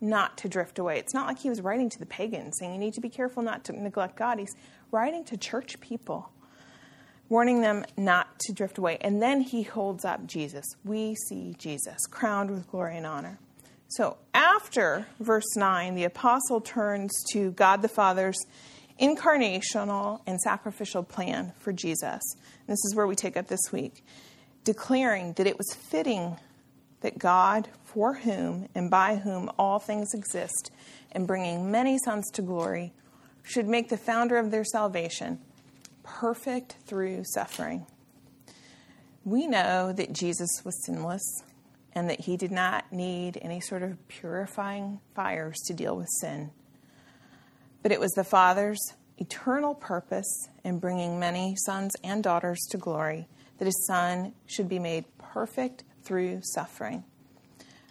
not 0.00 0.36
to 0.38 0.48
drift 0.48 0.78
away. 0.78 0.98
It's 0.98 1.14
not 1.14 1.26
like 1.26 1.38
he 1.38 1.48
was 1.48 1.60
writing 1.60 1.88
to 1.90 1.98
the 1.98 2.06
pagans 2.06 2.56
saying 2.58 2.72
you 2.72 2.78
need 2.78 2.94
to 2.94 3.00
be 3.00 3.08
careful 3.08 3.42
not 3.42 3.64
to 3.64 3.72
neglect 3.72 4.16
God. 4.16 4.38
He's 4.38 4.54
writing 4.90 5.24
to 5.24 5.36
church 5.36 5.80
people, 5.80 6.30
warning 7.28 7.60
them 7.60 7.84
not 7.96 8.38
to 8.40 8.52
drift 8.52 8.78
away. 8.78 8.98
And 9.00 9.20
then 9.20 9.40
he 9.40 9.62
holds 9.62 10.04
up 10.04 10.26
Jesus. 10.26 10.64
We 10.84 11.14
see 11.28 11.54
Jesus 11.58 12.06
crowned 12.06 12.50
with 12.50 12.70
glory 12.70 12.96
and 12.96 13.06
honor. 13.06 13.38
So 13.88 14.18
after 14.34 15.06
verse 15.18 15.56
9, 15.56 15.94
the 15.94 16.04
apostle 16.04 16.60
turns 16.60 17.12
to 17.32 17.52
God 17.52 17.80
the 17.82 17.88
Father's 17.88 18.38
incarnational 19.00 20.20
and 20.26 20.40
sacrificial 20.40 21.02
plan 21.02 21.52
for 21.58 21.72
Jesus. 21.72 22.20
And 22.32 22.68
this 22.68 22.84
is 22.84 22.94
where 22.94 23.06
we 23.06 23.14
take 23.14 23.36
up 23.36 23.46
this 23.46 23.72
week, 23.72 24.04
declaring 24.64 25.32
that 25.34 25.46
it 25.46 25.56
was 25.56 25.72
fitting 25.74 26.36
that 27.00 27.18
God, 27.18 27.68
for 27.84 28.14
whom 28.14 28.68
and 28.74 28.90
by 28.90 29.16
whom 29.16 29.50
all 29.58 29.78
things 29.78 30.14
exist, 30.14 30.70
and 31.12 31.26
bringing 31.26 31.70
many 31.70 31.98
sons 31.98 32.30
to 32.32 32.42
glory, 32.42 32.92
should 33.42 33.66
make 33.66 33.88
the 33.88 33.96
founder 33.96 34.36
of 34.36 34.50
their 34.50 34.64
salvation 34.64 35.40
perfect 36.02 36.76
through 36.86 37.22
suffering. 37.24 37.86
We 39.24 39.46
know 39.46 39.92
that 39.92 40.12
Jesus 40.12 40.62
was 40.64 40.84
sinless 40.84 41.42
and 41.92 42.08
that 42.08 42.20
he 42.20 42.36
did 42.36 42.52
not 42.52 42.92
need 42.92 43.38
any 43.42 43.60
sort 43.60 43.82
of 43.82 44.06
purifying 44.08 45.00
fires 45.14 45.56
to 45.66 45.74
deal 45.74 45.96
with 45.96 46.08
sin. 46.20 46.50
But 47.82 47.92
it 47.92 48.00
was 48.00 48.12
the 48.12 48.24
Father's 48.24 48.80
eternal 49.18 49.74
purpose 49.74 50.48
in 50.64 50.78
bringing 50.78 51.18
many 51.18 51.54
sons 51.56 51.92
and 52.04 52.22
daughters 52.22 52.60
to 52.70 52.76
glory 52.76 53.28
that 53.58 53.64
his 53.64 53.86
Son 53.86 54.32
should 54.46 54.68
be 54.68 54.78
made 54.78 55.04
perfect 55.18 55.84
through 56.08 56.40
suffering. 56.42 57.04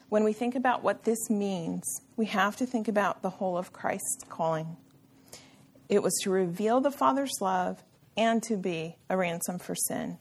When 0.10 0.24
we 0.24 0.34
think 0.34 0.56
about 0.56 0.84
what 0.84 1.04
this 1.04 1.30
means, 1.30 2.02
we 2.16 2.26
have 2.26 2.58
to 2.58 2.66
think 2.66 2.88
about 2.88 3.22
the 3.22 3.30
whole 3.30 3.58
of 3.58 3.72
Christ's 3.72 4.24
calling. 4.28 4.76
It 5.88 6.02
was 6.02 6.16
to 6.24 6.32
reveal 6.32 6.82
the 6.82 6.92
Father's 6.92 7.36
love 7.40 7.84
and 8.18 8.42
to 8.44 8.58
be 8.58 8.96
a 9.10 9.16
ransom 9.16 9.60
for 9.60 9.76
sin. 9.76 10.18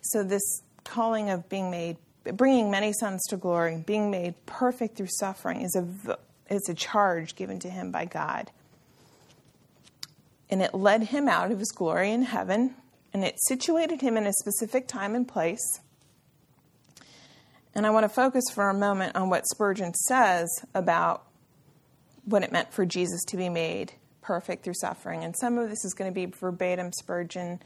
So, 0.00 0.24
this 0.24 0.62
calling 0.82 1.30
of 1.30 1.48
being 1.48 1.70
made, 1.70 1.98
bringing 2.24 2.70
many 2.70 2.92
sons 2.92 3.22
to 3.28 3.36
glory, 3.36 3.82
being 3.86 4.10
made 4.10 4.34
perfect 4.46 4.96
through 4.96 5.08
suffering, 5.10 5.62
is 5.62 5.76
a, 5.76 6.18
is 6.52 6.68
a 6.68 6.74
charge 6.74 7.36
given 7.36 7.60
to 7.60 7.70
him 7.70 7.92
by 7.92 8.06
God. 8.06 8.50
And 10.48 10.62
it 10.62 10.74
led 10.74 11.04
him 11.04 11.28
out 11.28 11.52
of 11.52 11.60
his 11.60 11.70
glory 11.70 12.10
in 12.10 12.22
heaven, 12.22 12.74
and 13.12 13.22
it 13.22 13.36
situated 13.46 14.00
him 14.00 14.16
in 14.16 14.26
a 14.26 14.32
specific 14.32 14.88
time 14.88 15.14
and 15.14 15.28
place 15.28 15.80
and 17.74 17.86
I 17.86 17.90
want 17.90 18.04
to 18.04 18.08
focus 18.08 18.44
for 18.52 18.68
a 18.68 18.74
moment 18.74 19.16
on 19.16 19.30
what 19.30 19.46
Spurgeon 19.46 19.94
says 19.94 20.48
about 20.74 21.26
what 22.24 22.42
it 22.42 22.52
meant 22.52 22.72
for 22.72 22.84
Jesus 22.84 23.22
to 23.28 23.36
be 23.36 23.48
made 23.48 23.92
perfect 24.22 24.64
through 24.64 24.74
suffering. 24.74 25.24
And 25.24 25.36
some 25.36 25.58
of 25.58 25.68
this 25.70 25.84
is 25.84 25.94
going 25.94 26.10
to 26.10 26.14
be 26.14 26.26
verbatim 26.26 26.92
Spurgeon, 26.92 27.60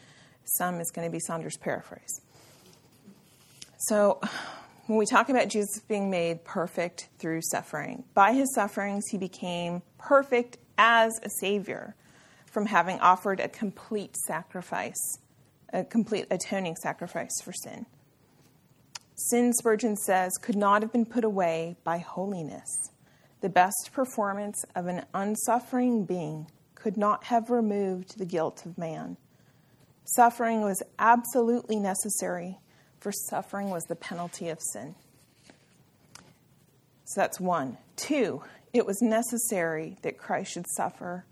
some 0.44 0.80
is 0.80 0.90
going 0.90 1.06
to 1.08 1.12
be 1.12 1.20
Saunders' 1.20 1.56
paraphrase. 1.56 2.20
So, 3.78 4.20
when 4.86 4.98
we 4.98 5.06
talk 5.06 5.30
about 5.30 5.48
Jesus 5.48 5.80
being 5.88 6.10
made 6.10 6.44
perfect 6.44 7.08
through 7.18 7.40
suffering, 7.42 8.04
by 8.12 8.32
his 8.32 8.54
sufferings, 8.54 9.04
he 9.10 9.16
became 9.16 9.82
perfect 9.98 10.58
as 10.76 11.18
a 11.22 11.30
Savior 11.40 11.94
from 12.46 12.66
having 12.66 13.00
offered 13.00 13.40
a 13.40 13.48
complete 13.48 14.16
sacrifice, 14.16 15.18
a 15.72 15.84
complete 15.84 16.26
atoning 16.30 16.76
sacrifice 16.76 17.40
for 17.42 17.52
sin. 17.52 17.86
Sin, 19.14 19.52
Spurgeon 19.52 19.96
says, 19.96 20.32
could 20.40 20.56
not 20.56 20.82
have 20.82 20.92
been 20.92 21.06
put 21.06 21.24
away 21.24 21.76
by 21.84 21.98
holiness. 21.98 22.90
The 23.40 23.48
best 23.48 23.90
performance 23.92 24.64
of 24.74 24.86
an 24.86 25.04
unsuffering 25.14 26.06
being 26.06 26.46
could 26.74 26.96
not 26.96 27.24
have 27.24 27.50
removed 27.50 28.18
the 28.18 28.24
guilt 28.24 28.64
of 28.66 28.78
man. 28.78 29.16
Suffering 30.04 30.62
was 30.62 30.82
absolutely 30.98 31.76
necessary, 31.76 32.58
for 33.00 33.12
suffering 33.12 33.70
was 33.70 33.84
the 33.84 33.96
penalty 33.96 34.48
of 34.48 34.58
sin. 34.60 34.94
So 37.04 37.20
that's 37.20 37.40
one. 37.40 37.78
Two, 37.96 38.42
it 38.72 38.86
was 38.86 39.00
necessary 39.00 39.96
that 40.02 40.18
Christ 40.18 40.52
should 40.52 40.66
suffer 40.76 41.24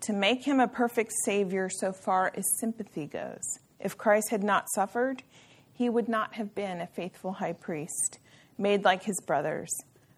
to 0.00 0.12
make 0.12 0.44
him 0.44 0.60
a 0.60 0.68
perfect 0.68 1.12
Savior 1.24 1.68
so 1.68 1.92
far 1.92 2.32
as 2.34 2.44
sympathy 2.60 3.06
goes. 3.06 3.58
If 3.80 3.98
Christ 3.98 4.30
had 4.30 4.42
not 4.42 4.68
suffered, 4.70 5.22
he 5.78 5.88
would 5.88 6.08
not 6.08 6.34
have 6.34 6.56
been 6.56 6.80
a 6.80 6.88
faithful 6.88 7.34
high 7.34 7.52
priest, 7.52 8.18
made 8.58 8.82
like 8.82 9.04
his 9.04 9.20
brothers. 9.20 9.70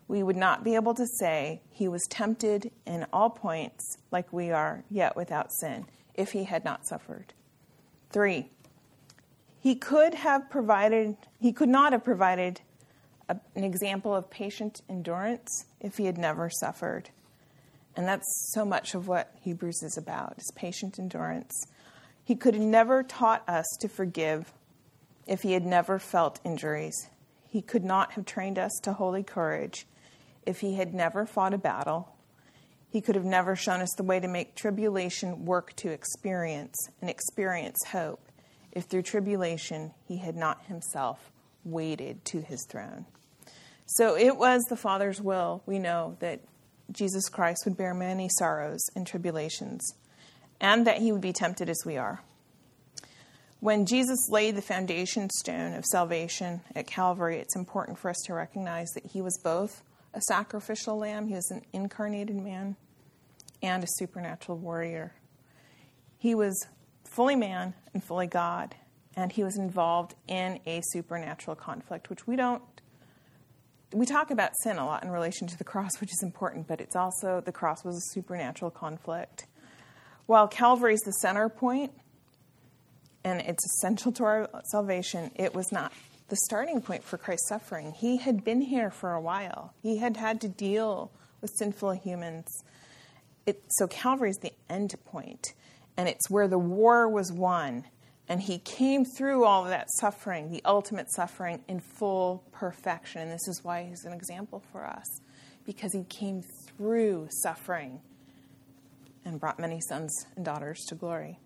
We 0.09 0.23
would 0.23 0.37
not 0.37 0.65
be 0.65 0.75
able 0.75 0.95
to 0.95 1.07
say 1.07 1.61
he 1.71 1.87
was 1.87 2.03
tempted 2.09 2.71
in 2.87 3.07
all 3.13 3.29
points 3.29 3.99
like 4.11 4.33
we 4.33 4.51
are, 4.51 4.85
yet 4.91 5.17
without 5.17 5.53
sin, 5.53 5.85
if 6.15 6.33
he 6.33 6.45
had 6.45 6.65
not 6.65 6.87
suffered. 6.87 7.35
Three, 8.09 8.49
he 9.61 9.75
could 9.75 10.15
have 10.15 10.49
provided, 10.49 11.19
he 11.39 11.53
could 11.53 11.69
not 11.69 11.93
have 11.93 12.05
provided 12.05 12.63
a, 13.29 13.37
an 13.55 13.63
example 13.63 14.17
of 14.17 14.31
patient 14.31 14.81
endurance 14.89 15.67
if 15.79 15.99
he 15.99 16.07
had 16.07 16.17
never 16.17 16.49
suffered. 16.49 17.11
And 17.95 18.09
that's 18.09 18.51
so 18.55 18.65
much 18.65 18.95
of 18.95 19.09
what 19.09 19.35
Hebrews 19.43 19.83
is 19.83 19.99
about, 19.99 20.39
is 20.39 20.51
patient 20.57 20.99
endurance. 20.99 21.67
He 22.25 22.35
could 22.35 22.55
have 22.55 22.63
never 22.63 23.03
taught 23.03 23.47
us 23.47 23.67
to 23.81 23.89
forgive 23.89 24.55
if 25.27 25.43
he 25.43 25.53
had 25.53 25.65
never 25.65 25.99
felt 25.99 26.41
injuries. 26.45 27.09
He 27.49 27.63
could 27.63 27.85
not 27.85 28.13
have 28.13 28.25
trained 28.25 28.59
us 28.59 28.73
to 28.83 28.93
holy 28.93 29.23
courage 29.23 29.87
if 30.47 30.61
he 30.61 30.75
had 30.75 30.95
never 30.95 31.27
fought 31.27 31.55
a 31.55 31.59
battle. 31.59 32.15
He 32.91 33.01
could 33.01 33.15
have 33.15 33.25
never 33.25 33.55
shown 33.55 33.81
us 33.81 33.93
the 33.97 34.03
way 34.03 34.21
to 34.21 34.29
make 34.29 34.55
tribulation 34.55 35.45
work 35.45 35.75
to 35.77 35.91
experience 35.91 36.77
and 37.01 37.09
experience 37.09 37.79
hope 37.89 38.21
if 38.73 38.85
through 38.85 39.03
tribulation 39.03 39.93
he 40.07 40.19
had 40.19 40.37
not 40.37 40.65
himself 40.67 41.31
waited 41.65 42.25
to 42.27 42.41
his 42.41 42.65
throne. 42.69 43.07
So 43.87 44.17
it 44.17 44.37
was 44.37 44.63
the 44.65 44.77
Father's 44.77 45.21
will, 45.21 45.63
we 45.67 45.79
know, 45.79 46.17
that 46.21 46.41
Jesus 46.93 47.29
Christ 47.29 47.63
would 47.65 47.77
bear 47.77 47.95
many 47.95 48.29
sorrows 48.29 48.89
and 48.95 49.07
tribulations, 49.07 49.95
and 50.61 50.87
that 50.87 50.99
he 50.99 51.13
would 51.13 51.21
be 51.21 51.33
tempted 51.33 51.69
as 51.69 51.83
we 51.85 51.97
are. 51.97 52.21
When 53.61 53.85
Jesus 53.85 54.31
laid 54.31 54.57
the 54.57 54.63
foundation 54.63 55.29
stone 55.29 55.75
of 55.75 55.85
salvation 55.85 56.63
at 56.75 56.87
Calvary, 56.87 57.39
it's 57.39 57.55
important 57.55 57.99
for 57.99 58.09
us 58.09 58.17
to 58.25 58.33
recognize 58.33 58.89
that 58.93 59.05
he 59.05 59.21
was 59.21 59.39
both 59.45 59.83
a 60.15 60.21
sacrificial 60.23 60.97
lamb, 60.97 61.29
he 61.29 61.35
was 61.35 61.51
an 61.51 61.61
incarnated 61.75 62.37
man, 62.37 62.77
and 63.63 63.85
a 63.85 63.87
supernatural 63.87 64.57
warrior. 64.57 65.13
He 66.17 66.35
was 66.35 66.67
fully 67.05 67.37
man 67.37 67.75
and 67.93 68.03
fully 68.03 68.27
God, 68.27 68.77
and 69.15 69.31
he 69.31 69.45
was 69.45 69.59
involved 69.59 70.15
in 70.27 70.59
a 70.65 70.81
supernatural 70.83 71.55
conflict, 71.55 72.09
which 72.09 72.27
we 72.27 72.37
don't 72.37 72.63
we 73.93 74.07
talk 74.07 74.31
about 74.31 74.53
sin 74.63 74.79
a 74.79 74.87
lot 74.87 75.03
in 75.03 75.11
relation 75.11 75.49
to 75.49 75.59
the 75.59 75.65
cross, 75.65 76.01
which 76.01 76.13
is 76.13 76.23
important, 76.23 76.69
but 76.69 76.81
it's 76.81 76.95
also 76.95 77.43
the 77.45 77.53
cross 77.53 77.85
was 77.85 77.97
a 77.97 78.15
supernatural 78.15 78.71
conflict. 78.71 79.47
While 80.27 80.47
Calvary 80.47 80.95
is 80.95 81.01
the 81.01 81.13
center 81.13 81.49
point 81.49 81.91
and 83.25 83.41
it's 83.41 83.65
essential 83.65 84.13
to 84.13 84.25
our 84.25 84.51
salvation, 84.71 85.31
it 85.35 85.55
was 85.55 85.71
not 85.73 85.93
the 86.29 86.37
starting 86.45 86.81
point 86.81 87.05
for 87.05 87.19
Christ's 87.19 87.49
suffering. 87.49 87.93
He 87.93 88.19
had 88.19 88.45
been 88.45 88.61
here 88.61 88.91
for 88.91 89.13
a 89.13 89.21
while, 89.21 89.75
he 89.83 89.99
had 89.99 90.17
had 90.17 90.41
to 90.43 90.49
deal 90.49 91.11
with 91.41 91.51
sinful 91.57 91.93
humans. 91.93 92.47
It, 93.47 93.63
so 93.69 93.87
Calvary 93.87 94.31
is 94.31 94.39
the 94.39 94.53
end 94.69 94.95
point, 95.07 95.55
and 95.97 96.09
it's 96.09 96.31
where 96.31 96.47
the 96.47 96.59
war 96.59 97.09
was 97.09 97.33
won 97.33 97.85
and 98.31 98.41
he 98.41 98.59
came 98.59 99.05
through 99.05 99.45
all 99.45 99.65
of 99.65 99.71
that 99.71 99.91
suffering, 99.99 100.53
the 100.53 100.63
ultimate 100.65 101.13
suffering, 101.13 101.65
in 101.67 101.81
full 101.81 102.45
perfection. 102.53 103.23
And 103.23 103.33
this 103.33 103.49
is 103.49 103.65
why 103.65 103.83
he's 103.83 104.05
an 104.05 104.13
example 104.13 104.63
for 104.71 104.87
us, 104.87 105.21
because 105.67 105.93
he 105.93 106.05
came 106.05 106.45
through 106.69 107.27
suffering 107.43 108.01
and 109.25 109.41
brought 109.41 109.59
many 109.59 109.81
sons 109.81 110.27
and 110.37 110.45
daughters 110.45 110.79
to 110.91 110.95
glory. 110.95 111.41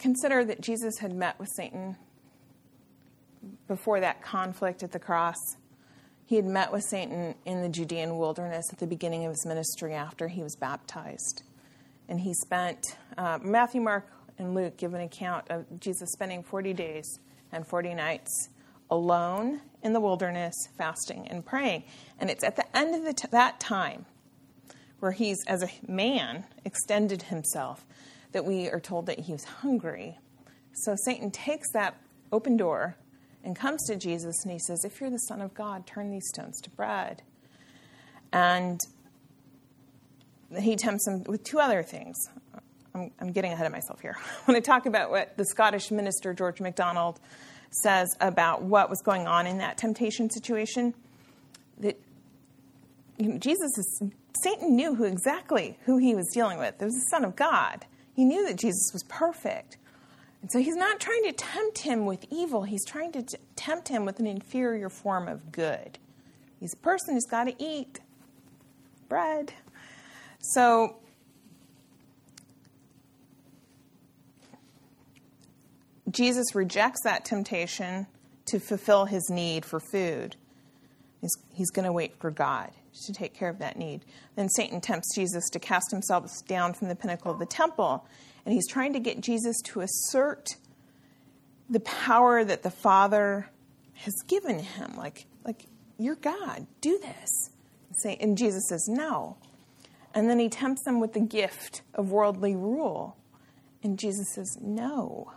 Consider 0.00 0.44
that 0.44 0.60
Jesus 0.60 0.98
had 0.98 1.14
met 1.14 1.38
with 1.38 1.48
Satan 1.54 1.96
before 3.68 4.00
that 4.00 4.22
conflict 4.22 4.82
at 4.82 4.90
the 4.90 4.98
cross. 4.98 5.56
He 6.26 6.36
had 6.36 6.44
met 6.44 6.72
with 6.72 6.82
Satan 6.82 7.36
in 7.44 7.62
the 7.62 7.68
Judean 7.68 8.18
wilderness 8.18 8.66
at 8.72 8.78
the 8.78 8.86
beginning 8.86 9.24
of 9.24 9.30
his 9.30 9.46
ministry 9.46 9.94
after 9.94 10.26
he 10.26 10.42
was 10.42 10.56
baptized 10.56 11.44
and 12.10 12.20
he 12.20 12.34
spent, 12.34 12.96
uh, 13.16 13.38
Matthew, 13.40 13.80
Mark, 13.80 14.04
and 14.36 14.52
Luke 14.52 14.76
give 14.76 14.94
an 14.94 15.00
account 15.00 15.46
of 15.48 15.64
Jesus 15.78 16.10
spending 16.10 16.42
40 16.42 16.74
days 16.74 17.20
and 17.52 17.66
40 17.66 17.94
nights 17.94 18.48
alone 18.90 19.60
in 19.82 19.92
the 19.92 20.00
wilderness, 20.00 20.54
fasting 20.76 21.28
and 21.28 21.46
praying. 21.46 21.84
And 22.18 22.28
it's 22.28 22.42
at 22.42 22.56
the 22.56 22.76
end 22.76 23.06
of 23.06 23.14
t- 23.14 23.28
that 23.30 23.60
time 23.60 24.06
where 24.98 25.12
he's, 25.12 25.38
as 25.46 25.62
a 25.62 25.70
man, 25.86 26.44
extended 26.64 27.22
himself 27.22 27.86
that 28.32 28.44
we 28.44 28.68
are 28.68 28.80
told 28.80 29.06
that 29.06 29.20
he 29.20 29.32
was 29.32 29.44
hungry. 29.44 30.18
So 30.72 30.94
Satan 31.04 31.30
takes 31.30 31.70
that 31.72 31.96
open 32.32 32.56
door 32.56 32.96
and 33.42 33.56
comes 33.56 33.84
to 33.86 33.96
Jesus 33.96 34.36
and 34.44 34.52
he 34.52 34.58
says, 34.58 34.84
If 34.84 35.00
you're 35.00 35.10
the 35.10 35.18
Son 35.18 35.40
of 35.40 35.54
God, 35.54 35.86
turn 35.86 36.10
these 36.10 36.28
stones 36.28 36.60
to 36.62 36.70
bread. 36.70 37.22
And 38.32 38.80
he 40.58 40.76
tempts 40.76 41.06
him 41.06 41.24
with 41.24 41.44
two 41.44 41.58
other 41.58 41.82
things. 41.82 42.16
I'm, 42.94 43.10
I'm 43.20 43.32
getting 43.32 43.52
ahead 43.52 43.66
of 43.66 43.72
myself 43.72 44.00
here. 44.00 44.16
when 44.44 44.56
I 44.56 44.60
talk 44.60 44.86
about 44.86 45.10
what 45.10 45.36
the 45.36 45.44
Scottish 45.44 45.90
minister 45.90 46.34
George 46.34 46.60
MacDonald 46.60 47.20
says 47.70 48.16
about 48.20 48.62
what 48.62 48.90
was 48.90 49.00
going 49.02 49.26
on 49.26 49.46
in 49.46 49.58
that 49.58 49.78
temptation 49.78 50.28
situation, 50.28 50.92
that 51.78 51.96
you 53.16 53.28
know, 53.28 53.38
Jesus 53.38 53.78
is, 53.78 54.02
Satan 54.42 54.74
knew 54.74 54.94
who 54.94 55.04
exactly 55.04 55.78
who 55.84 55.98
he 55.98 56.14
was 56.14 56.28
dealing 56.32 56.58
with. 56.58 56.80
It 56.80 56.84
was 56.84 56.94
the 56.94 57.10
Son 57.10 57.24
of 57.24 57.36
God. 57.36 57.84
He 58.14 58.24
knew 58.24 58.46
that 58.46 58.56
Jesus 58.56 58.90
was 58.92 59.02
perfect. 59.04 59.76
And 60.42 60.50
so 60.50 60.58
he's 60.58 60.76
not 60.76 61.00
trying 61.00 61.22
to 61.24 61.32
tempt 61.32 61.78
him 61.78 62.06
with 62.06 62.24
evil, 62.30 62.62
he's 62.64 62.84
trying 62.84 63.12
to 63.12 63.24
tempt 63.56 63.88
him 63.88 64.04
with 64.04 64.18
an 64.18 64.26
inferior 64.26 64.88
form 64.88 65.28
of 65.28 65.52
good. 65.52 65.98
He's 66.58 66.74
a 66.74 66.78
person 66.78 67.14
who's 67.14 67.26
got 67.26 67.44
to 67.44 67.54
eat 67.62 68.00
bread. 69.08 69.52
So, 70.40 70.96
Jesus 76.10 76.54
rejects 76.54 77.02
that 77.04 77.24
temptation 77.24 78.06
to 78.46 78.58
fulfill 78.58 79.04
his 79.04 79.30
need 79.30 79.64
for 79.64 79.78
food. 79.78 80.36
He's, 81.20 81.36
he's 81.54 81.70
going 81.70 81.84
to 81.84 81.92
wait 81.92 82.16
for 82.18 82.30
God 82.30 82.70
to 83.06 83.12
take 83.12 83.34
care 83.34 83.48
of 83.48 83.58
that 83.58 83.76
need. 83.76 84.04
Then 84.36 84.48
Satan 84.48 84.80
tempts 84.80 85.14
Jesus 85.14 85.48
to 85.50 85.58
cast 85.58 85.90
himself 85.90 86.30
down 86.46 86.74
from 86.74 86.88
the 86.88 86.96
pinnacle 86.96 87.30
of 87.30 87.38
the 87.38 87.46
temple, 87.46 88.06
and 88.44 88.54
he's 88.54 88.68
trying 88.68 88.92
to 88.94 89.00
get 89.00 89.20
Jesus 89.20 89.60
to 89.66 89.80
assert 89.80 90.56
the 91.68 91.80
power 91.80 92.42
that 92.42 92.62
the 92.62 92.70
Father 92.70 93.48
has 93.94 94.14
given 94.26 94.58
him. 94.58 94.96
Like, 94.96 95.26
like 95.44 95.66
you're 95.98 96.16
God, 96.16 96.66
do 96.80 96.98
this. 96.98 97.50
And 98.20 98.38
Jesus 98.38 98.68
says, 98.68 98.86
no. 98.88 99.36
And 100.14 100.28
then 100.28 100.38
he 100.38 100.48
tempts 100.48 100.84
them 100.84 101.00
with 101.00 101.12
the 101.12 101.20
gift 101.20 101.82
of 101.94 102.10
worldly 102.10 102.56
rule. 102.56 103.16
And 103.82 103.98
Jesus 103.98 104.32
says, 104.34 104.56
no. 104.60 105.32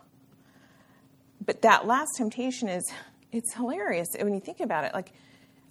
But 1.46 1.62
that 1.62 1.86
last 1.86 2.12
temptation 2.18 2.70
is, 2.70 2.90
it's 3.32 3.54
hilarious 3.54 4.08
when 4.20 4.34
you 4.34 4.40
think 4.40 4.62
about 4.62 4.86
it. 4.86 4.94
Like, 4.94 5.12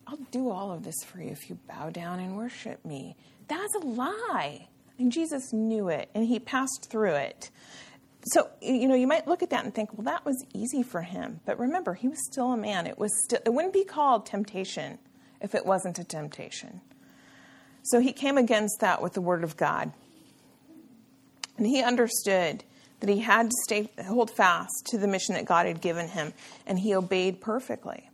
I'll 0.07 0.19
do 0.31 0.51
all 0.51 0.73
of 0.73 0.85
this 0.85 1.03
for 1.05 1.21
you 1.21 1.31
if 1.31 1.49
you 1.49 1.59
bow 1.69 1.91
down 1.91 2.21
and 2.21 2.37
worship 2.37 2.85
me. 2.85 3.17
That's 3.49 3.75
a 3.77 3.87
lie. 3.87 4.69
And 4.99 5.11
Jesus 5.11 5.53
knew 5.53 5.89
it, 5.89 6.11
and 6.15 6.27
he 6.27 6.39
passed 6.39 6.89
through 6.91 7.15
it. 7.15 7.51
So, 8.25 8.51
you 8.61 8.87
know, 8.87 8.95
you 8.95 9.07
might 9.07 9.27
look 9.27 9.43
at 9.43 9.51
that 9.51 9.65
and 9.65 9.75
think, 9.75 9.97
well, 9.97 10.05
that 10.05 10.25
was 10.25 10.45
easy 10.55 10.83
for 10.83 11.03
him. 11.03 11.41
But 11.45 11.59
remember, 11.59 11.95
he 11.95 12.09
was 12.09 12.25
still 12.31 12.53
a 12.53 12.57
man. 12.57 12.87
It, 12.87 12.99
was 12.99 13.11
still, 13.25 13.41
it 13.45 13.51
wouldn't 13.51 13.75
be 13.75 13.85
called 13.85 14.27
temptation 14.27 14.99
if 15.41 15.55
it 15.55 15.67
wasn't 15.67 15.99
a 15.99 16.05
temptation. 16.05 16.81
So 17.83 17.99
he 17.99 18.13
came 18.13 18.39
against 18.39 18.79
that 18.81 19.03
with 19.03 19.15
the 19.15 19.21
word 19.21 19.43
of 19.43 19.57
God. 19.57 19.93
And 21.57 21.67
he 21.67 21.83
understood 21.83 22.63
that 23.01 23.09
he 23.09 23.19
had 23.19 23.51
to 23.51 23.57
stay 23.65 23.91
hold 24.07 24.31
fast 24.31 24.87
to 24.91 24.99
the 24.99 25.09
mission 25.09 25.35
that 25.35 25.45
God 25.45 25.67
had 25.67 25.81
given 25.81 26.09
him, 26.09 26.33
and 26.65 26.79
he 26.79 26.95
obeyed 26.95 27.41
perfectly. 27.41 28.09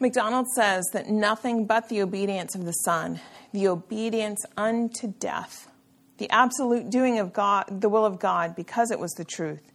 MacDonald 0.00 0.46
says 0.54 0.86
that 0.94 1.10
nothing 1.10 1.66
but 1.66 1.90
the 1.90 2.00
obedience 2.00 2.54
of 2.54 2.64
the 2.64 2.72
Son, 2.72 3.20
the 3.52 3.68
obedience 3.68 4.42
unto 4.56 5.12
death, 5.18 5.70
the 6.16 6.30
absolute 6.30 6.88
doing 6.88 7.18
of 7.18 7.34
God, 7.34 7.82
the 7.82 7.90
will 7.90 8.06
of 8.06 8.18
God, 8.18 8.56
because 8.56 8.90
it 8.90 8.98
was 8.98 9.12
the 9.12 9.26
truth, 9.26 9.72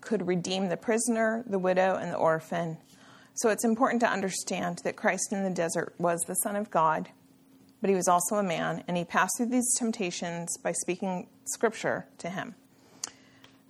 could 0.00 0.26
redeem 0.26 0.68
the 0.68 0.76
prisoner, 0.76 1.44
the 1.46 1.60
widow, 1.60 1.94
and 1.94 2.12
the 2.12 2.16
orphan. 2.16 2.76
So 3.34 3.50
it's 3.50 3.64
important 3.64 4.00
to 4.00 4.10
understand 4.10 4.80
that 4.82 4.96
Christ 4.96 5.32
in 5.32 5.44
the 5.44 5.50
desert 5.50 5.94
was 5.96 6.20
the 6.26 6.34
Son 6.34 6.56
of 6.56 6.72
God, 6.72 7.10
but 7.80 7.88
he 7.88 7.94
was 7.94 8.08
also 8.08 8.34
a 8.34 8.42
man, 8.42 8.82
and 8.88 8.96
he 8.96 9.04
passed 9.04 9.36
through 9.36 9.50
these 9.50 9.72
temptations 9.78 10.58
by 10.58 10.72
speaking 10.72 11.28
scripture 11.44 12.08
to 12.18 12.30
him, 12.30 12.56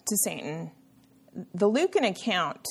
to 0.06 0.16
Satan. 0.24 0.70
The 1.52 1.68
Lucan 1.68 2.04
account 2.04 2.64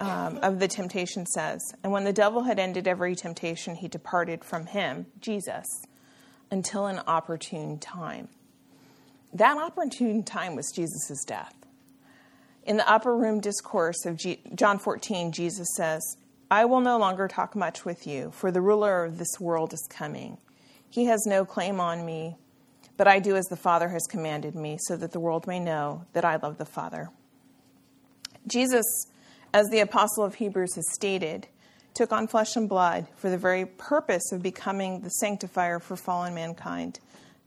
um, 0.00 0.38
of 0.42 0.58
the 0.58 0.68
temptation 0.68 1.26
says, 1.26 1.60
And 1.82 1.92
when 1.92 2.04
the 2.04 2.12
devil 2.12 2.44
had 2.44 2.58
ended 2.58 2.86
every 2.86 3.14
temptation, 3.14 3.74
he 3.74 3.88
departed 3.88 4.44
from 4.44 4.66
him, 4.66 5.06
Jesus, 5.20 5.66
until 6.50 6.86
an 6.86 7.00
opportune 7.06 7.78
time. 7.78 8.28
That 9.32 9.58
opportune 9.58 10.22
time 10.22 10.56
was 10.56 10.72
Jesus' 10.74 11.24
death. 11.24 11.54
In 12.64 12.76
the 12.76 12.90
upper 12.90 13.16
room 13.16 13.40
discourse 13.40 14.06
of 14.06 14.16
G- 14.16 14.40
John 14.54 14.78
14, 14.78 15.32
Jesus 15.32 15.68
says, 15.76 16.02
I 16.50 16.64
will 16.64 16.80
no 16.80 16.98
longer 16.98 17.28
talk 17.28 17.54
much 17.54 17.84
with 17.84 18.06
you, 18.06 18.30
for 18.30 18.50
the 18.50 18.60
ruler 18.60 19.04
of 19.04 19.18
this 19.18 19.38
world 19.38 19.72
is 19.72 19.86
coming. 19.90 20.38
He 20.88 21.06
has 21.06 21.24
no 21.26 21.44
claim 21.44 21.80
on 21.80 22.06
me, 22.06 22.36
but 22.96 23.06
I 23.06 23.18
do 23.18 23.36
as 23.36 23.44
the 23.46 23.56
Father 23.56 23.88
has 23.88 24.06
commanded 24.08 24.54
me, 24.54 24.78
so 24.80 24.96
that 24.96 25.12
the 25.12 25.20
world 25.20 25.46
may 25.46 25.60
know 25.60 26.06
that 26.14 26.24
I 26.24 26.36
love 26.36 26.56
the 26.56 26.64
Father. 26.64 27.10
Jesus, 28.46 28.84
as 29.52 29.68
the 29.68 29.80
apostle 29.80 30.24
of 30.24 30.36
Hebrews 30.36 30.74
has 30.74 30.92
stated, 30.92 31.46
took 31.94 32.12
on 32.12 32.28
flesh 32.28 32.56
and 32.56 32.68
blood 32.68 33.06
for 33.16 33.30
the 33.30 33.38
very 33.38 33.66
purpose 33.66 34.32
of 34.32 34.42
becoming 34.42 35.00
the 35.00 35.10
sanctifier 35.10 35.80
for 35.80 35.96
fallen 35.96 36.34
mankind, 36.34 37.00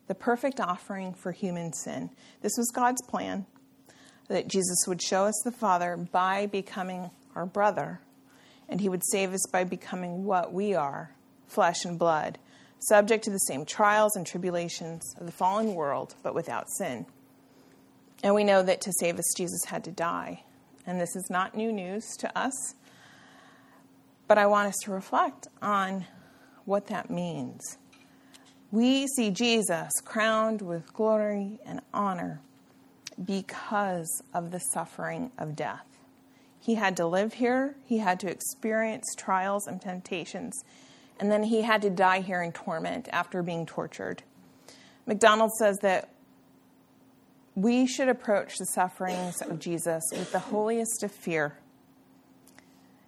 the 0.08 0.16
perfect 0.16 0.60
offering 0.60 1.14
for 1.14 1.32
human 1.32 1.74
sin. 1.74 2.10
This 2.42 2.58
was 2.58 2.72
God's 2.74 3.02
plan 3.04 3.46
that 4.28 4.48
Jesus 4.48 4.86
would 4.88 5.02
show 5.02 5.26
us 5.26 5.42
the 5.44 5.52
Father 5.52 5.98
by 5.98 6.48
becoming 6.48 7.12
our 7.36 7.46
brother 7.46 8.02
and 8.72 8.80
he 8.80 8.90
would 8.90 9.04
save 9.06 9.34
us 9.34 9.46
by 9.52 9.66
becoming 9.66 10.24
what 10.24 10.54
we 10.54 10.74
are 10.74 11.12
flesh 11.48 11.84
and 11.84 12.00
blood, 12.00 12.40
subject 12.80 13.26
to 13.26 13.30
the 13.30 13.38
same 13.40 13.66
trials 13.66 14.16
and 14.16 14.26
tribulations 14.26 15.14
of 15.20 15.26
the 15.26 15.32
fallen 15.32 15.76
world, 15.76 16.16
but 16.24 16.34
without 16.34 16.70
sin. 16.78 17.06
And 18.24 18.34
we 18.34 18.46
know 18.46 18.64
that 18.64 18.80
to 18.82 18.94
save 18.94 19.20
us, 19.20 19.34
Jesus 19.36 19.66
had 19.66 19.84
to 19.84 19.92
die. 19.92 20.46
And 20.86 21.00
this 21.00 21.16
is 21.16 21.30
not 21.30 21.56
new 21.56 21.72
news 21.72 22.16
to 22.18 22.38
us, 22.38 22.76
but 24.28 24.38
I 24.38 24.48
want 24.48 24.68
us 24.68 24.78
to 24.84 24.92
reflect 24.92 25.48
on 25.62 26.06
what 26.66 26.88
that 26.88 27.10
means. 27.10 27.78
We 28.72 29.08
see 29.08 29.32
Jesus 29.32 29.92
crowned 30.06 30.62
with 30.62 30.94
glory 30.94 31.60
and 31.66 31.82
honor 31.94 32.42
because 33.24 34.24
of 34.34 34.52
the 34.52 34.60
suffering 34.60 35.32
of 35.38 35.56
death. 35.56 35.86
He 36.60 36.76
had 36.76 36.96
to 36.98 37.06
live 37.06 37.34
here, 37.34 37.76
he 37.86 37.98
had 37.98 38.20
to 38.22 38.30
experience 38.30 39.14
trials 39.18 39.68
and 39.68 39.82
temptations, 39.82 40.64
and 41.20 41.32
then 41.32 41.44
he 41.44 41.64
had 41.64 41.82
to 41.82 41.90
die 41.90 42.22
here 42.22 42.42
in 42.42 42.52
torment 42.52 43.10
after 43.12 43.44
being 43.44 43.66
tortured. 43.66 44.24
MacDonald 45.06 45.52
says 45.58 45.80
that 45.80 46.10
we 47.56 47.86
should 47.86 48.08
approach 48.08 48.58
the 48.58 48.66
sufferings 48.66 49.42
of 49.42 49.60
Jesus 49.60 50.04
with 50.12 50.32
the 50.32 50.40
holiest 50.40 51.04
of 51.04 51.12
fear. 51.12 51.58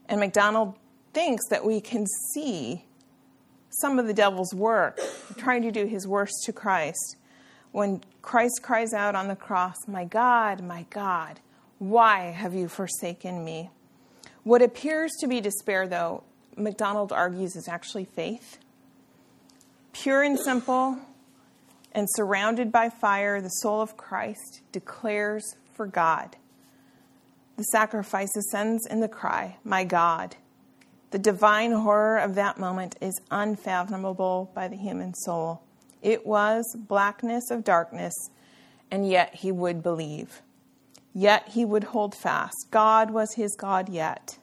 And 0.09 0.19
MacDonald 0.19 0.75
thinks 1.13 1.47
that 1.49 1.63
we 1.65 1.79
can 1.79 2.05
see 2.33 2.85
some 3.69 3.97
of 3.99 4.07
the 4.07 4.13
devil's 4.13 4.53
work, 4.53 4.99
trying 5.37 5.61
to 5.63 5.71
do 5.71 5.85
his 5.85 6.07
worst 6.07 6.43
to 6.45 6.53
Christ. 6.53 7.15
When 7.71 8.01
Christ 8.21 8.61
cries 8.61 8.93
out 8.93 9.15
on 9.15 9.27
the 9.27 9.35
cross, 9.35 9.87
My 9.87 10.05
God, 10.05 10.61
my 10.63 10.85
God, 10.89 11.39
why 11.79 12.31
have 12.31 12.53
you 12.53 12.67
forsaken 12.67 13.43
me? 13.43 13.71
What 14.43 14.61
appears 14.61 15.11
to 15.21 15.27
be 15.27 15.41
despair, 15.41 15.87
though, 15.87 16.23
MacDonald 16.55 17.11
argues 17.11 17.55
is 17.55 17.67
actually 17.67 18.05
faith. 18.05 18.59
Pure 19.93 20.23
and 20.23 20.39
simple, 20.39 20.97
and 21.93 22.07
surrounded 22.09 22.71
by 22.71 22.89
fire, 22.89 23.39
the 23.39 23.49
soul 23.49 23.81
of 23.81 23.97
Christ 23.97 24.61
declares 24.71 25.55
for 25.73 25.87
God. 25.87 26.35
The 27.55 27.63
sacrifice 27.65 28.35
ascends 28.35 28.87
in 28.87 28.99
the 28.99 29.07
cry, 29.07 29.57
My 29.63 29.83
God. 29.83 30.35
The 31.11 31.19
divine 31.19 31.71
horror 31.71 32.17
of 32.17 32.33
that 32.35 32.57
moment 32.57 32.95
is 32.99 33.21
unfathomable 33.29 34.51
by 34.55 34.67
the 34.67 34.75
human 34.75 35.13
soul. 35.13 35.61
It 36.01 36.25
was 36.25 36.65
blackness 36.75 37.51
of 37.51 37.63
darkness, 37.63 38.13
and 38.89 39.07
yet 39.07 39.35
he 39.35 39.51
would 39.51 39.83
believe. 39.83 40.41
Yet 41.13 41.49
he 41.49 41.63
would 41.63 41.83
hold 41.85 42.15
fast. 42.15 42.55
God 42.71 43.11
was 43.11 43.35
his 43.35 43.55
God 43.55 43.87
yet. 43.87 44.39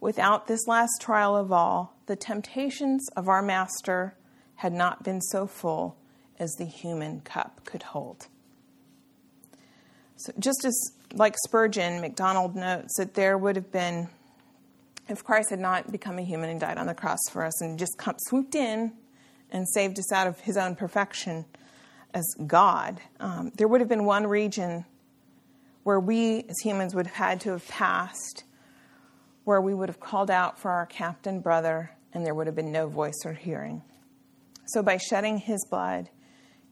Without 0.00 0.46
this 0.46 0.66
last 0.66 0.98
trial 1.02 1.36
of 1.36 1.52
all, 1.52 1.94
the 2.06 2.16
temptations 2.16 3.06
of 3.10 3.28
our 3.28 3.42
Master 3.42 4.16
had 4.56 4.72
not 4.72 5.04
been 5.04 5.20
so 5.20 5.46
full 5.46 5.96
as 6.40 6.54
the 6.54 6.64
human 6.64 7.20
cup 7.20 7.64
could 7.64 7.82
hold. 7.82 8.26
So, 10.16 10.32
just 10.38 10.64
as 10.64 10.92
like 11.14 11.36
Spurgeon, 11.44 12.00
MacDonald 12.00 12.56
notes 12.56 12.96
that 12.98 13.14
there 13.14 13.38
would 13.38 13.56
have 13.56 13.70
been, 13.70 14.08
if 15.08 15.22
Christ 15.22 15.50
had 15.50 15.60
not 15.60 15.92
become 15.92 16.18
a 16.18 16.22
human 16.22 16.50
and 16.50 16.60
died 16.60 16.78
on 16.78 16.86
the 16.86 16.94
cross 16.94 17.20
for 17.30 17.44
us 17.44 17.60
and 17.60 17.78
just 17.78 17.96
come, 17.98 18.16
swooped 18.28 18.54
in 18.54 18.92
and 19.50 19.68
saved 19.68 19.98
us 19.98 20.12
out 20.12 20.26
of 20.26 20.40
his 20.40 20.56
own 20.56 20.74
perfection 20.74 21.44
as 22.12 22.24
God, 22.46 23.00
um, 23.20 23.52
there 23.54 23.68
would 23.68 23.80
have 23.80 23.88
been 23.88 24.04
one 24.04 24.26
region 24.26 24.84
where 25.84 26.00
we 26.00 26.44
as 26.48 26.58
humans 26.58 26.94
would 26.94 27.06
have 27.06 27.16
had 27.16 27.40
to 27.42 27.50
have 27.50 27.66
passed, 27.68 28.44
where 29.44 29.60
we 29.60 29.74
would 29.74 29.88
have 29.88 30.00
called 30.00 30.30
out 30.30 30.58
for 30.58 30.70
our 30.70 30.86
captain 30.86 31.40
brother, 31.40 31.92
and 32.12 32.24
there 32.24 32.34
would 32.34 32.46
have 32.46 32.56
been 32.56 32.72
no 32.72 32.88
voice 32.88 33.22
or 33.24 33.32
hearing. 33.32 33.82
So, 34.66 34.82
by 34.82 34.98
shedding 34.98 35.38
his 35.38 35.66
blood, 35.68 36.10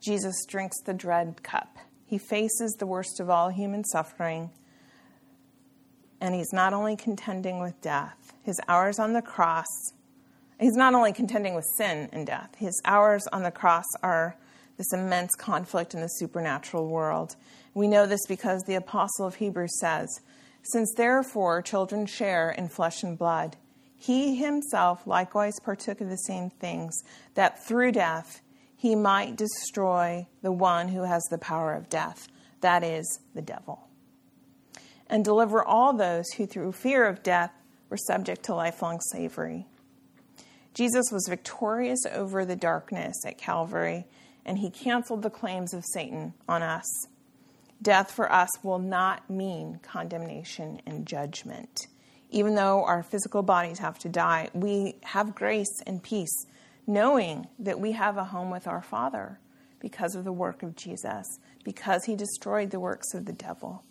Jesus 0.00 0.44
drinks 0.46 0.80
the 0.82 0.94
dread 0.94 1.42
cup. 1.42 1.78
He 2.06 2.18
faces 2.18 2.76
the 2.78 2.86
worst 2.86 3.20
of 3.20 3.28
all 3.28 3.50
human 3.50 3.84
suffering, 3.84 4.50
and 6.20 6.34
he's 6.34 6.52
not 6.52 6.72
only 6.72 6.96
contending 6.96 7.60
with 7.60 7.80
death, 7.80 8.32
his 8.42 8.60
hours 8.68 8.98
on 8.98 9.12
the 9.12 9.22
cross, 9.22 9.66
he's 10.58 10.76
not 10.76 10.94
only 10.94 11.12
contending 11.12 11.54
with 11.54 11.66
sin 11.76 12.08
and 12.12 12.26
death, 12.26 12.54
his 12.56 12.80
hours 12.84 13.26
on 13.32 13.42
the 13.42 13.50
cross 13.50 13.84
are 14.02 14.36
this 14.78 14.92
immense 14.92 15.34
conflict 15.34 15.92
in 15.92 16.00
the 16.00 16.08
supernatural 16.08 16.86
world. 16.88 17.36
We 17.74 17.88
know 17.88 18.06
this 18.06 18.26
because 18.26 18.62
the 18.62 18.76
apostle 18.76 19.26
of 19.26 19.34
Hebrews 19.34 19.78
says, 19.80 20.08
Since 20.62 20.94
therefore 20.96 21.62
children 21.62 22.06
share 22.06 22.50
in 22.50 22.68
flesh 22.68 23.02
and 23.02 23.18
blood, 23.18 23.56
he 23.96 24.36
himself 24.36 25.06
likewise 25.06 25.58
partook 25.62 26.00
of 26.00 26.08
the 26.08 26.16
same 26.16 26.50
things, 26.50 27.02
that 27.34 27.66
through 27.66 27.92
death 27.92 28.40
he 28.78 28.94
might 28.94 29.36
destroy 29.36 30.26
the 30.40 30.52
one 30.52 30.88
who 30.88 31.02
has 31.02 31.22
the 31.24 31.36
power 31.36 31.74
of 31.74 31.90
death, 31.90 32.28
that 32.60 32.84
is, 32.84 33.18
the 33.34 33.42
devil, 33.42 33.88
and 35.08 35.24
deliver 35.24 35.62
all 35.62 35.92
those 35.92 36.30
who 36.36 36.46
through 36.46 36.70
fear 36.70 37.04
of 37.04 37.24
death 37.24 37.50
were 37.90 37.96
subject 37.96 38.44
to 38.44 38.54
lifelong 38.54 39.00
slavery. 39.10 39.66
Jesus 40.74 41.10
was 41.10 41.26
victorious 41.28 42.06
over 42.12 42.44
the 42.44 42.54
darkness 42.54 43.16
at 43.26 43.36
Calvary 43.36 44.06
and 44.46 44.58
he 44.58 44.70
canceled 44.70 45.22
the 45.22 45.30
claims 45.30 45.74
of 45.74 45.84
Satan 45.84 46.34
on 46.48 46.62
us. 46.62 46.86
Death 47.82 48.12
for 48.12 48.30
us 48.30 48.48
will 48.62 48.78
not 48.78 49.28
mean 49.28 49.80
condemnation 49.82 50.80
and 50.86 51.04
judgment. 51.04 51.88
Even 52.30 52.54
though 52.54 52.84
our 52.84 53.02
physical 53.02 53.42
bodies 53.42 53.80
have 53.80 53.98
to 53.98 54.08
die, 54.08 54.50
we 54.54 54.94
have 55.02 55.34
grace 55.34 55.82
and 55.86 56.02
peace, 56.02 56.46
knowing 56.88 57.46
that 57.58 57.78
we 57.78 57.92
have 57.92 58.16
a 58.16 58.24
home 58.24 58.50
with 58.50 58.66
our 58.66 58.82
Father 58.82 59.38
because 59.78 60.16
of 60.16 60.24
the 60.24 60.32
work 60.32 60.62
of 60.62 60.74
Jesus, 60.74 61.38
because 61.62 62.04
he 62.04 62.16
destroyed 62.16 62.70
the 62.70 62.80
works 62.80 63.14
of 63.14 63.26
the 63.26 63.32
devil. 63.32 63.84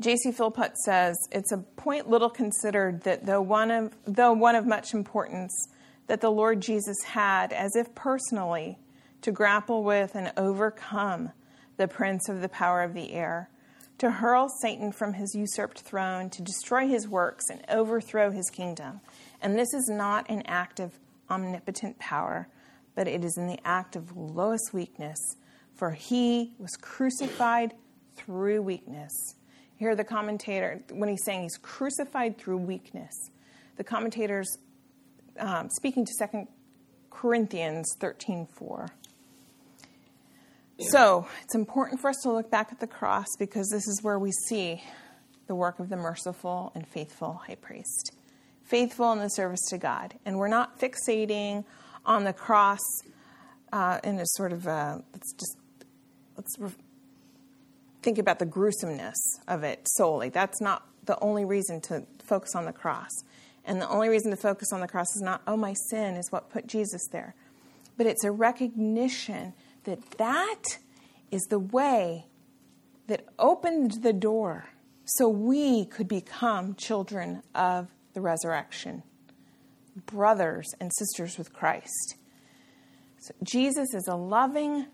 J.C. 0.00 0.32
Philpot 0.32 0.76
says 0.84 1.16
it's 1.32 1.50
a 1.50 1.58
point 1.58 2.08
little 2.08 2.30
considered 2.30 3.02
that 3.02 3.26
though 3.26 3.42
one 3.42 3.70
of, 3.70 3.94
though 4.06 4.32
one 4.32 4.54
of 4.54 4.66
much 4.66 4.94
importance, 4.94 5.52
that 6.06 6.20
the 6.20 6.30
Lord 6.30 6.60
Jesus 6.60 6.96
had, 7.04 7.52
as 7.52 7.74
if 7.74 7.94
personally, 7.94 8.78
to 9.22 9.32
grapple 9.32 9.82
with 9.82 10.14
and 10.14 10.32
overcome 10.36 11.30
the 11.76 11.88
prince 11.88 12.28
of 12.28 12.40
the 12.40 12.48
power 12.48 12.82
of 12.82 12.94
the 12.94 13.12
air, 13.12 13.50
to 14.00 14.10
hurl 14.10 14.48
Satan 14.48 14.92
from 14.92 15.12
his 15.12 15.34
usurped 15.34 15.80
throne, 15.82 16.30
to 16.30 16.40
destroy 16.40 16.88
his 16.88 17.06
works 17.06 17.50
and 17.50 17.62
overthrow 17.68 18.30
his 18.30 18.48
kingdom. 18.48 19.00
And 19.42 19.58
this 19.58 19.74
is 19.74 19.90
not 19.90 20.28
an 20.30 20.42
act 20.46 20.80
of 20.80 20.98
omnipotent 21.28 21.98
power, 21.98 22.48
but 22.94 23.06
it 23.06 23.22
is 23.24 23.36
in 23.36 23.46
the 23.46 23.58
act 23.62 23.96
of 23.96 24.16
lowest 24.16 24.72
weakness, 24.72 25.18
for 25.74 25.90
he 25.90 26.54
was 26.58 26.76
crucified 26.80 27.74
through 28.16 28.62
weakness. 28.62 29.12
Here, 29.76 29.94
the 29.94 30.04
commentator, 30.04 30.82
when 30.90 31.10
he's 31.10 31.24
saying 31.24 31.42
he's 31.42 31.58
crucified 31.58 32.38
through 32.38 32.58
weakness, 32.58 33.30
the 33.76 33.84
commentators 33.84 34.48
um, 35.38 35.68
speaking 35.68 36.06
to 36.06 36.12
2 36.32 36.48
Corinthians 37.10 37.94
13:4. 40.80 40.90
So 40.90 41.28
it's 41.42 41.54
important 41.54 42.00
for 42.00 42.10
us 42.10 42.16
to 42.22 42.32
look 42.32 42.50
back 42.50 42.72
at 42.72 42.80
the 42.80 42.86
cross 42.86 43.26
because 43.38 43.68
this 43.68 43.86
is 43.86 44.00
where 44.02 44.18
we 44.18 44.32
see 44.48 44.82
the 45.46 45.54
work 45.54 45.80
of 45.80 45.88
the 45.88 45.96
merciful 45.96 46.72
and 46.74 46.86
faithful 46.86 47.42
high 47.46 47.56
priest. 47.56 48.12
Faithful 48.64 49.12
in 49.12 49.18
the 49.18 49.28
service 49.28 49.60
to 49.70 49.78
God. 49.78 50.14
And 50.24 50.38
we're 50.38 50.48
not 50.48 50.78
fixating 50.78 51.64
on 52.06 52.24
the 52.24 52.32
cross 52.32 52.78
uh, 53.72 53.98
in 54.04 54.18
a 54.18 54.26
sort 54.26 54.52
of 54.52 54.66
a, 54.66 55.02
let's 55.12 55.32
just, 55.32 55.56
let's 56.36 56.56
re- 56.58 56.70
think 58.02 58.18
about 58.18 58.38
the 58.38 58.46
gruesomeness 58.46 59.40
of 59.48 59.64
it 59.64 59.80
solely. 59.96 60.28
That's 60.28 60.60
not 60.60 60.86
the 61.04 61.18
only 61.20 61.44
reason 61.44 61.80
to 61.82 62.04
focus 62.24 62.54
on 62.54 62.64
the 62.64 62.72
cross. 62.72 63.10
And 63.64 63.80
the 63.80 63.88
only 63.88 64.08
reason 64.08 64.30
to 64.30 64.36
focus 64.36 64.72
on 64.72 64.80
the 64.80 64.88
cross 64.88 65.14
is 65.16 65.22
not, 65.22 65.42
oh, 65.46 65.56
my 65.56 65.74
sin 65.90 66.14
is 66.14 66.30
what 66.30 66.50
put 66.50 66.66
Jesus 66.66 67.06
there. 67.12 67.34
But 67.96 68.06
it's 68.06 68.24
a 68.24 68.30
recognition 68.30 69.52
that 69.84 70.18
that 70.18 70.62
is 71.30 71.42
the 71.48 71.58
way 71.58 72.26
that 73.06 73.24
opened 73.38 74.02
the 74.02 74.12
door 74.12 74.68
so 75.04 75.28
we 75.28 75.84
could 75.84 76.08
become 76.08 76.74
children 76.74 77.42
of 77.54 77.88
the 78.14 78.20
resurrection, 78.20 79.02
brothers 80.06 80.66
and 80.80 80.92
sisters 80.94 81.36
with 81.36 81.52
Christ. 81.52 82.16
So 83.18 83.34
Jesus 83.42 83.92
is 83.94 84.06
a 84.08 84.14
loving, 84.14 84.86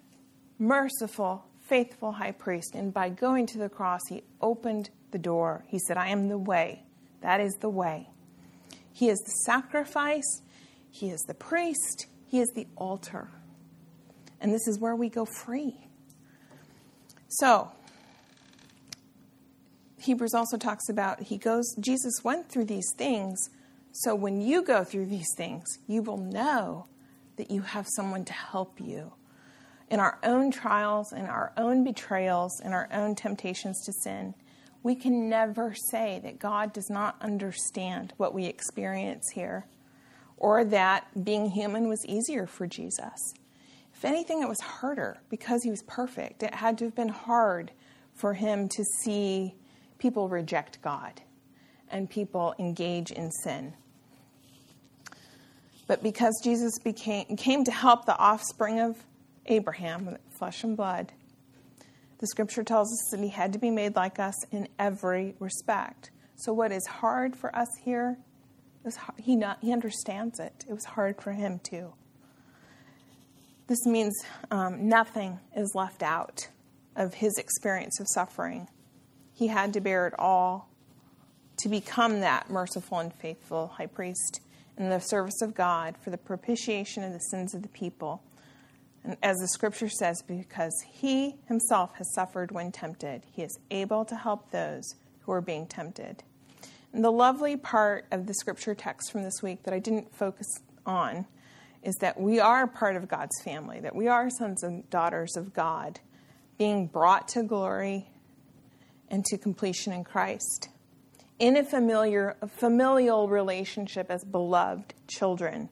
merciful, 0.59 1.45
faithful 1.61 2.13
high 2.13 2.33
priest, 2.33 2.75
and 2.75 2.93
by 2.93 3.09
going 3.11 3.47
to 3.47 3.59
the 3.59 3.69
cross, 3.69 4.01
he 4.09 4.23
opened 4.41 4.91
the 5.11 5.19
door. 5.19 5.65
He 5.69 5.79
said, 5.79 5.97
I 5.97 6.09
am 6.09 6.29
the 6.29 6.39
way. 6.39 6.83
That 7.21 7.41
is 7.41 7.53
the 7.61 7.69
way. 7.69 8.09
He 8.93 9.09
is 9.11 9.19
the 9.19 9.33
sacrifice, 9.45 10.41
He 10.91 11.11
is 11.11 11.21
the 11.29 11.35
priest, 11.35 12.07
He 12.27 12.41
is 12.41 12.49
the 12.55 12.67
altar. 12.77 13.29
And 14.41 14.53
this 14.53 14.67
is 14.69 14.79
where 14.79 14.95
we 14.95 15.09
go 15.09 15.25
free. 15.25 15.89
So, 17.29 17.71
Hebrews 19.99 20.35
also 20.35 20.57
talks 20.57 20.89
about 20.89 21.23
he 21.23 21.37
goes, 21.37 21.75
Jesus 21.81 22.23
went 22.23 22.49
through 22.49 22.67
these 22.67 22.93
things. 22.97 23.51
So 23.93 24.15
when 24.15 24.41
you 24.41 24.63
go 24.63 24.85
through 24.85 25.07
these 25.07 25.35
things, 25.37 25.65
you 25.89 26.01
will 26.01 26.19
know 26.19 26.87
that 27.37 27.51
you 27.51 27.63
have 27.63 27.89
someone 27.97 28.25
to 28.27 28.33
help 28.33 28.81
you. 28.81 29.15
In 29.91 29.99
our 29.99 30.19
own 30.23 30.53
trials, 30.53 31.13
in 31.13 31.27
our 31.27 31.53
own 31.57 31.83
betrayals, 31.83 32.61
in 32.61 32.73
our 32.73 32.89
own 32.93 33.15
temptations 33.15 33.85
to 33.85 33.93
sin, 33.93 34.35
we 34.83 34.95
can 34.95 35.29
never 35.29 35.75
say 35.91 36.21
that 36.23 36.39
God 36.39 36.73
does 36.73 36.89
not 36.89 37.17
understand 37.21 38.13
what 38.17 38.33
we 38.33 38.47
experience 38.47 39.31
here 39.35 39.67
or 40.37 40.65
that 40.65 41.25
being 41.25 41.51
human 41.51 41.89
was 41.89 42.05
easier 42.07 42.47
for 42.47 42.67
Jesus. 42.69 43.35
If 43.97 44.05
anything, 44.05 44.43
it 44.43 44.49
was 44.49 44.61
harder 44.61 45.17
because 45.31 45.63
he 45.63 45.71
was 45.71 45.83
perfect. 45.87 46.43
It 46.43 46.55
had 46.55 46.77
to 46.79 46.85
have 46.85 46.95
been 46.95 47.09
hard 47.09 47.73
for 48.15 48.35
him 48.35 48.69
to 48.69 48.85
see 49.01 49.55
people 49.99 50.29
reject 50.29 50.83
God 50.83 51.23
and 51.91 52.09
people 52.09 52.55
engage 52.59 53.11
in 53.11 53.31
sin. 53.31 53.73
But 55.87 56.03
because 56.03 56.39
Jesus 56.45 56.79
became, 56.79 57.37
came 57.37 57.65
to 57.65 57.71
help 57.71 58.05
the 58.05 58.19
offspring 58.19 58.81
of 58.81 58.97
Abraham, 59.47 60.19
flesh 60.39 60.63
and 60.63 60.77
blood, 60.77 61.13
the 62.19 62.27
scripture 62.27 62.65
tells 62.65 62.93
us 62.93 63.11
that 63.13 63.21
he 63.21 63.31
had 63.31 63.55
to 63.55 63.59
be 63.59 63.71
made 63.71 63.97
like 63.97 64.19
us 64.19 64.35
in 64.51 64.69
every 64.79 65.35
respect. 65.39 66.11
So, 66.35 66.53
what 66.53 66.71
is 66.71 66.85
hard 66.87 67.35
for 67.35 67.55
us 67.57 67.69
here, 67.83 68.19
he, 69.17 69.37
not, 69.37 69.59
he 69.63 69.73
understands 69.73 70.39
it. 70.39 70.65
It 70.69 70.75
was 70.75 70.85
hard 70.85 71.23
for 71.23 71.33
him 71.33 71.61
too. 71.63 71.95
This 73.67 73.85
means 73.85 74.15
um, 74.51 74.89
nothing 74.89 75.41
is 75.57 75.73
left 75.75 76.03
out 76.03 76.49
of 76.95 77.15
his 77.15 77.37
experience 77.37 77.99
of 78.01 78.07
suffering. 78.09 78.69
He 79.35 79.49
had 79.49 79.73
to 79.75 79.81
bear 79.81 80.07
it 80.07 80.15
all 80.19 80.71
to 81.59 81.69
become 81.69 82.21
that 82.21 82.49
merciful 82.49 82.99
and 82.99 83.13
faithful 83.13 83.69
high 83.69 83.87
priest 83.87 84.41
in 84.79 84.89
the 84.89 85.01
service 85.01 85.41
of 85.43 85.55
God 85.55 85.97
for 86.03 86.11
the 86.11 86.19
propitiation 86.19 87.03
of 87.03 87.13
the 87.13 87.19
sins 87.19 87.55
of 87.55 87.63
the 87.63 87.69
people. 87.69 88.23
And 89.03 89.17
as 89.23 89.37
the 89.39 89.49
scripture 89.49 89.89
says, 89.89 90.23
because 90.27 90.75
he 90.91 91.37
himself 91.47 91.95
has 91.97 92.13
suffered 92.15 92.53
when 92.53 92.73
tempted, 92.73 93.23
he 93.33 93.43
is 93.43 93.59
able 93.71 94.05
to 94.05 94.17
help 94.17 94.51
those 94.51 94.95
who 95.23 95.33
are 95.33 95.41
being 95.41 95.67
tempted. 95.67 96.23
And 96.93 97.05
the 97.05 97.13
lovely 97.13 97.57
part 97.57 98.07
of 98.11 98.27
the 98.27 98.35
scripture 98.35 98.75
text 98.75 99.13
from 99.13 99.23
this 99.23 99.43
week 99.43 99.63
that 99.65 99.75
I 99.75 99.79
didn't 99.79 100.15
focus 100.15 100.47
on 100.85 101.27
is 101.87 101.95
that 102.01 102.21
we 102.21 102.41
are 102.41 102.67
part 102.67 102.97
of 102.97 103.07
God's 103.07 103.41
family, 103.45 103.79
that 103.79 103.95
we 103.95 104.09
are 104.09 104.29
sons 104.29 104.65
and 104.65 104.89
daughters 104.91 105.37
of 105.37 105.55
God, 105.55 106.01
being 106.59 106.89
brought 106.89 107.29
to 107.29 107.45
glory 107.45 108.11
and 109.09 109.25
to 109.27 109.39
completion 109.39 109.93
in 109.93 110.03
Christ. 110.03 110.69
In 111.39 111.57
a 111.57 111.63
familiar, 111.63 112.37
a 112.43 112.49
familial 112.49 113.29
relationship 113.29 114.11
as 114.11 114.25
beloved 114.25 114.95
children. 115.07 115.69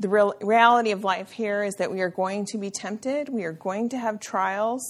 The 0.00 0.08
real, 0.08 0.34
reality 0.40 0.90
of 0.90 1.04
life 1.04 1.30
here 1.30 1.62
is 1.62 1.76
that 1.76 1.92
we 1.92 2.00
are 2.00 2.10
going 2.10 2.44
to 2.46 2.58
be 2.58 2.70
tempted, 2.70 3.28
we 3.28 3.44
are 3.44 3.52
going 3.52 3.90
to 3.90 3.98
have 3.98 4.18
trials, 4.18 4.82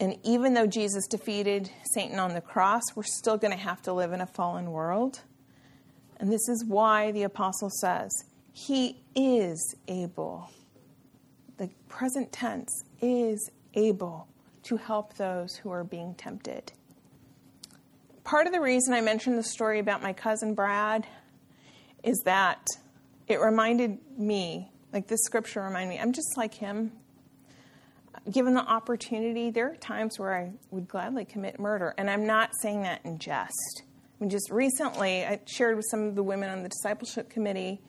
and 0.00 0.16
even 0.22 0.54
though 0.54 0.66
Jesus 0.66 1.06
defeated 1.06 1.70
Satan 1.92 2.18
on 2.18 2.32
the 2.32 2.40
cross, 2.40 2.82
we're 2.94 3.02
still 3.02 3.36
going 3.36 3.52
to 3.52 3.62
have 3.62 3.82
to 3.82 3.92
live 3.92 4.12
in 4.12 4.22
a 4.22 4.26
fallen 4.26 4.72
world. 4.72 5.20
And 6.18 6.32
this 6.32 6.48
is 6.48 6.64
why 6.66 7.12
the 7.12 7.24
apostle 7.24 7.70
says, 7.70 8.10
he 8.54 9.02
is 9.16 9.74
able, 9.88 10.48
the 11.58 11.68
present 11.88 12.30
tense 12.30 12.84
is 13.02 13.50
able 13.74 14.28
to 14.62 14.76
help 14.76 15.14
those 15.14 15.56
who 15.56 15.72
are 15.72 15.82
being 15.82 16.14
tempted. 16.14 16.72
Part 18.22 18.46
of 18.46 18.52
the 18.52 18.60
reason 18.60 18.94
I 18.94 19.00
mentioned 19.00 19.36
the 19.36 19.42
story 19.42 19.80
about 19.80 20.02
my 20.02 20.12
cousin 20.12 20.54
Brad 20.54 21.04
is 22.04 22.22
that 22.24 22.64
it 23.26 23.40
reminded 23.40 23.98
me, 24.16 24.70
like 24.92 25.08
this 25.08 25.20
scripture 25.24 25.62
reminded 25.62 25.88
me, 25.88 25.98
I'm 25.98 26.12
just 26.12 26.36
like 26.36 26.54
him. 26.54 26.92
Given 28.30 28.54
the 28.54 28.64
opportunity, 28.64 29.50
there 29.50 29.72
are 29.72 29.76
times 29.76 30.16
where 30.16 30.32
I 30.32 30.52
would 30.70 30.86
gladly 30.86 31.24
commit 31.24 31.58
murder, 31.58 31.92
and 31.98 32.08
I'm 32.08 32.24
not 32.24 32.52
saying 32.62 32.82
that 32.82 33.04
in 33.04 33.18
jest. 33.18 33.82
I 33.82 33.90
mean, 34.20 34.30
just 34.30 34.48
recently, 34.50 35.24
I 35.24 35.40
shared 35.44 35.74
with 35.76 35.86
some 35.90 36.04
of 36.04 36.14
the 36.14 36.22
women 36.22 36.50
on 36.50 36.62
the 36.62 36.68
discipleship 36.68 37.28
committee 37.28 37.82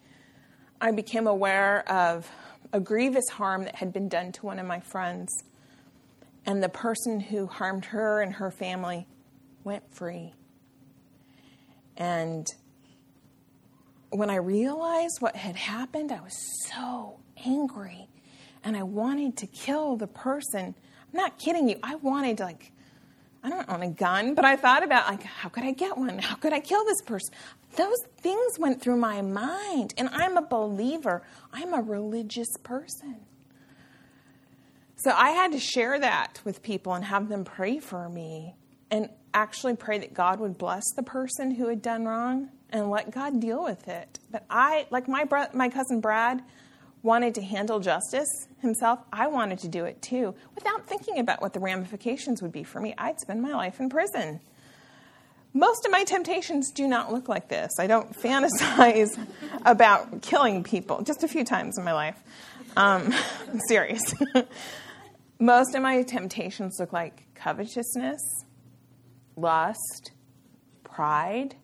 I 0.79 0.91
became 0.91 1.27
aware 1.27 1.89
of 1.89 2.29
a 2.73 2.79
grievous 2.79 3.29
harm 3.29 3.63
that 3.63 3.75
had 3.75 3.93
been 3.93 4.09
done 4.09 4.31
to 4.33 4.45
one 4.45 4.59
of 4.59 4.65
my 4.65 4.79
friends. 4.79 5.31
And 6.45 6.61
the 6.61 6.69
person 6.69 7.19
who 7.19 7.47
harmed 7.47 7.85
her 7.85 8.21
and 8.21 8.33
her 8.33 8.51
family 8.51 9.07
went 9.63 9.89
free. 9.93 10.33
And 11.97 12.47
when 14.09 14.29
I 14.29 14.35
realized 14.35 15.21
what 15.21 15.35
had 15.35 15.55
happened, 15.55 16.11
I 16.11 16.21
was 16.21 16.35
so 16.69 17.19
angry. 17.45 18.07
And 18.63 18.75
I 18.75 18.83
wanted 18.83 19.37
to 19.37 19.47
kill 19.47 19.95
the 19.95 20.07
person. 20.07 20.75
I'm 21.13 21.19
not 21.19 21.37
kidding 21.39 21.69
you. 21.69 21.79
I 21.81 21.95
wanted 21.95 22.37
to, 22.37 22.43
like, 22.43 22.71
I 23.45 23.49
don't 23.49 23.69
own 23.69 23.83
a 23.83 23.89
gun, 23.91 24.33
but 24.33 24.43
I 24.43 24.55
thought 24.55 24.83
about 24.83 25.07
like, 25.07 25.21
how 25.21 25.49
could 25.49 25.63
I 25.63 25.71
get 25.71 25.99
one? 25.99 26.17
How 26.17 26.35
could 26.35 26.51
I 26.51 26.59
kill 26.59 26.83
this 26.83 27.01
person? 27.03 27.31
Those 27.75 27.99
things 28.17 28.57
went 28.57 28.81
through 28.81 28.97
my 28.97 29.21
mind, 29.21 29.93
and 29.99 30.09
I'm 30.09 30.35
a 30.35 30.41
believer. 30.41 31.21
I'm 31.53 31.75
a 31.75 31.81
religious 31.81 32.47
person. 32.63 33.17
So 34.95 35.11
I 35.11 35.29
had 35.29 35.51
to 35.51 35.59
share 35.59 35.99
that 35.99 36.41
with 36.43 36.63
people 36.63 36.95
and 36.95 37.05
have 37.05 37.29
them 37.29 37.43
pray 37.43 37.77
for 37.77 38.09
me 38.09 38.55
and 38.89 39.09
actually 39.31 39.75
pray 39.75 39.99
that 39.99 40.15
God 40.15 40.39
would 40.39 40.57
bless 40.57 40.83
the 40.95 41.03
person 41.03 41.51
who 41.51 41.67
had 41.67 41.83
done 41.83 42.05
wrong 42.05 42.49
and 42.71 42.89
let 42.89 43.11
God 43.11 43.39
deal 43.39 43.63
with 43.63 43.87
it. 43.87 44.17
But 44.31 44.43
I, 44.49 44.87
like 44.89 45.07
my 45.07 45.23
bro- 45.23 45.53
my 45.53 45.69
cousin 45.69 46.01
Brad, 46.01 46.41
wanted 47.05 47.35
to 47.35 47.41
handle 47.41 47.79
justice 47.79 48.47
himself, 48.59 48.99
I 49.13 49.27
wanted 49.27 49.59
to 49.59 49.67
do 49.67 49.85
it 49.85 50.01
too, 50.01 50.33
without 50.55 50.87
thinking 50.87 51.19
about 51.19 51.41
what 51.41 51.53
the 51.53 51.59
ramifications 51.59 52.41
would 52.41 52.51
be 52.51 52.63
for 52.63 52.81
me. 52.81 52.95
I'd 52.97 53.19
spend 53.19 53.41
my 53.41 53.53
life 53.53 53.79
in 53.79 53.89
prison. 53.89 54.41
Most 55.53 55.85
of 55.85 55.91
my 55.91 56.03
temptations 56.03 56.71
do 56.71 56.87
not 56.87 57.13
look 57.13 57.29
like 57.29 57.47
this. 57.47 57.71
I 57.79 57.87
don't 57.87 58.13
fantasize 58.13 59.17
about 59.65 60.23
killing 60.23 60.63
people, 60.63 61.03
just 61.03 61.23
a 61.23 61.27
few 61.27 61.45
times 61.45 61.77
in 61.77 61.85
my 61.85 61.93
life. 61.93 62.21
Um, 62.75 63.13
I'm 63.49 63.59
serious. 63.69 64.13
Most 65.39 65.75
of 65.75 65.81
my 65.81 66.01
temptations 66.01 66.77
look 66.79 66.91
like 66.91 67.23
covetousness, 67.35 68.21
lust, 69.35 70.11
pride, 70.83 71.55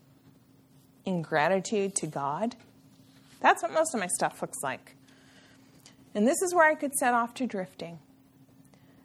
ingratitude 1.04 1.96
to 1.96 2.08
God. 2.08 2.56
That's 3.40 3.64
what 3.64 3.74
most 3.74 3.96
of 3.96 4.00
my 4.00 4.08
stuff 4.08 4.42
looks 4.42 4.60
like. 4.62 4.96
And 6.14 6.28
this 6.28 6.42
is 6.42 6.54
where 6.54 6.70
I 6.70 6.76
could 6.76 6.94
set 6.94 7.14
off 7.14 7.34
to 7.36 7.48
drifting 7.48 8.00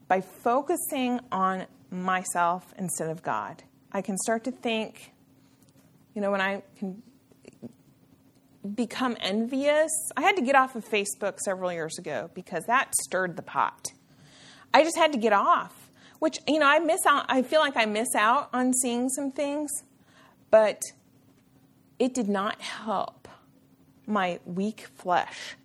by 0.08 0.20
focusing 0.20 1.20
on 1.30 1.66
myself 1.90 2.74
instead 2.78 3.10
of 3.10 3.22
God. 3.22 3.62
I 3.92 4.02
can 4.02 4.16
start 4.18 4.44
to 4.44 4.50
think, 4.50 5.12
you 6.14 6.20
know, 6.20 6.30
when 6.30 6.40
I 6.40 6.62
can 6.78 7.02
become 8.74 9.16
envious. 9.20 9.90
I 10.16 10.22
had 10.22 10.36
to 10.36 10.42
get 10.42 10.54
off 10.54 10.74
of 10.74 10.84
Facebook 10.84 11.38
several 11.40 11.72
years 11.72 11.98
ago 11.98 12.30
because 12.34 12.64
that 12.66 12.94
stirred 13.02 13.36
the 13.36 13.42
pot. 13.42 13.92
I 14.74 14.82
just 14.82 14.96
had 14.96 15.12
to 15.12 15.18
get 15.18 15.32
off, 15.32 15.90
which, 16.18 16.38
you 16.46 16.58
know, 16.58 16.66
I 16.66 16.78
miss 16.80 17.06
out. 17.06 17.26
I 17.28 17.42
feel 17.42 17.60
like 17.60 17.76
I 17.76 17.86
miss 17.86 18.14
out 18.14 18.48
on 18.52 18.72
seeing 18.74 19.08
some 19.08 19.30
things, 19.30 19.70
but 20.50 20.80
it 21.98 22.12
did 22.12 22.28
not 22.28 22.60
help 22.60 23.28
my 24.06 24.40
weak 24.44 24.88
flesh 24.96 25.56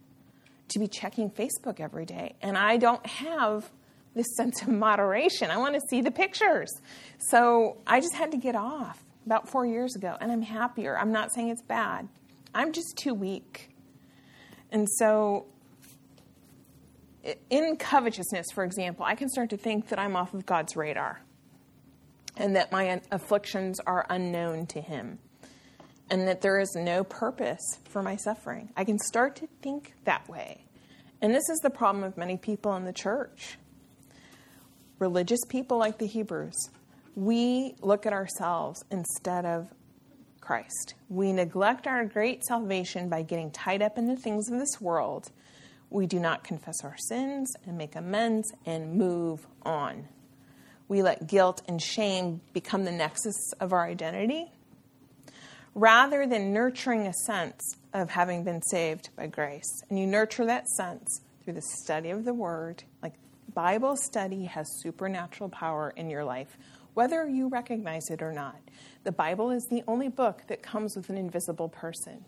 to 0.72 0.80
be 0.80 0.88
checking 0.88 1.30
Facebook 1.30 1.80
every 1.80 2.06
day. 2.06 2.36
And 2.42 2.58
I 2.58 2.78
don't 2.78 3.06
have 3.06 3.70
this 4.16 4.28
sense 4.38 4.62
of 4.62 4.70
moderation. 4.70 5.52
I 5.52 5.58
want 5.58 5.76
to 5.76 5.82
see 5.90 6.02
the 6.02 6.12
pictures. 6.12 6.72
So 7.30 7.78
I 7.86 8.00
just 8.00 8.16
had 8.16 8.32
to 8.32 8.38
get 8.38 8.56
off 8.56 9.04
about 9.26 9.50
four 9.50 9.66
years 9.66 9.96
ago, 9.96 10.18
and 10.20 10.32
I'm 10.32 10.42
happier. 10.42 10.98
I'm 10.98 11.12
not 11.12 11.32
saying 11.34 11.50
it's 11.50 11.62
bad, 11.62 12.08
I'm 12.54 12.72
just 12.72 12.98
too 12.98 13.14
weak. 13.14 13.70
And 14.72 14.88
so, 14.90 15.48
in 17.50 17.76
covetousness, 17.76 18.48
for 18.54 18.64
example, 18.64 19.06
I 19.06 19.16
can 19.16 19.30
start 19.30 19.50
to 19.50 19.58
think 19.58 19.90
that 19.90 20.00
I'm 20.00 20.16
off 20.16 20.34
of 20.34 20.46
God's 20.46 20.76
radar 20.76 21.22
and 22.38 22.56
that 22.56 22.72
my 22.72 23.02
afflictions 23.12 23.80
are 23.82 24.06
unknown 24.10 24.66
to 24.68 24.82
Him 24.82 25.20
and 26.12 26.28
that 26.28 26.42
there 26.42 26.60
is 26.60 26.76
no 26.76 27.06
purpose 27.06 27.80
for 27.86 28.04
my 28.04 28.18
suffering. 28.18 28.70
I 28.76 28.84
can 28.84 29.00
start 29.00 29.38
to 29.38 29.48
think 29.62 29.94
that 30.04 30.28
way. 30.28 30.66
And 31.22 31.34
this 31.34 31.48
is 31.50 31.60
the 31.60 31.70
problem 31.70 32.04
of 32.04 32.18
many 32.18 32.36
people 32.36 32.76
in 32.76 32.84
the 32.84 32.92
church. 32.92 33.58
Religious 35.00 35.40
people 35.48 35.78
like 35.78 35.98
the 36.00 36.06
Hebrews, 36.06 36.70
we 37.16 37.76
look 37.80 38.06
at 38.06 38.12
ourselves 38.12 38.84
instead 38.92 39.46
of 39.46 39.70
Christ. 40.42 40.96
We 41.08 41.32
neglect 41.32 41.88
our 41.88 42.04
great 42.04 42.44
salvation 42.44 43.08
by 43.08 43.22
getting 43.22 43.50
tied 43.50 43.82
up 43.82 43.98
in 43.98 44.08
the 44.08 44.18
things 44.18 44.52
of 44.52 44.60
this 44.60 44.82
world. 44.82 45.32
We 45.90 46.08
do 46.08 46.20
not 46.20 46.44
confess 46.44 46.84
our 46.84 46.98
sins 47.08 47.54
and 47.66 47.78
make 47.78 47.96
amends 47.96 48.52
and 48.66 48.96
move 48.96 49.48
on. 49.64 50.10
We 50.90 51.04
let 51.04 51.28
guilt 51.28 51.62
and 51.70 51.82
shame 51.82 52.42
become 52.52 52.84
the 52.84 52.92
nexus 52.92 53.54
of 53.62 53.72
our 53.72 53.86
identity 53.86 54.52
rather 55.74 56.28
than 56.28 56.54
nurturing 56.54 57.08
a 57.08 57.14
sense 57.26 57.78
of 57.94 58.10
having 58.10 58.44
been 58.44 58.62
saved 58.62 59.10
by 59.16 59.28
grace. 59.28 59.84
And 59.90 60.00
you 60.00 60.06
nurture 60.06 60.46
that 60.46 60.68
sense 60.70 61.22
through 61.44 61.54
the 61.54 61.62
study 61.62 62.10
of 62.10 62.26
the 62.26 62.34
Word. 62.34 62.84
Like 63.02 63.14
Bible 63.54 63.96
study 63.98 64.46
has 64.46 64.68
supernatural 64.82 65.50
power 65.50 65.94
in 65.96 66.10
your 66.10 66.24
life, 66.24 66.58
whether 66.94 67.28
you 67.28 67.48
recognize 67.48 68.10
it 68.10 68.22
or 68.22 68.32
not. 68.32 68.58
The 69.04 69.12
Bible 69.12 69.52
is 69.52 69.66
the 69.70 69.84
only 69.88 70.10
book 70.10 70.44
that 70.48 70.62
comes 70.62 70.96
with 70.96 71.10
an 71.10 71.18
invisible 71.18 71.70
person, 71.70 72.26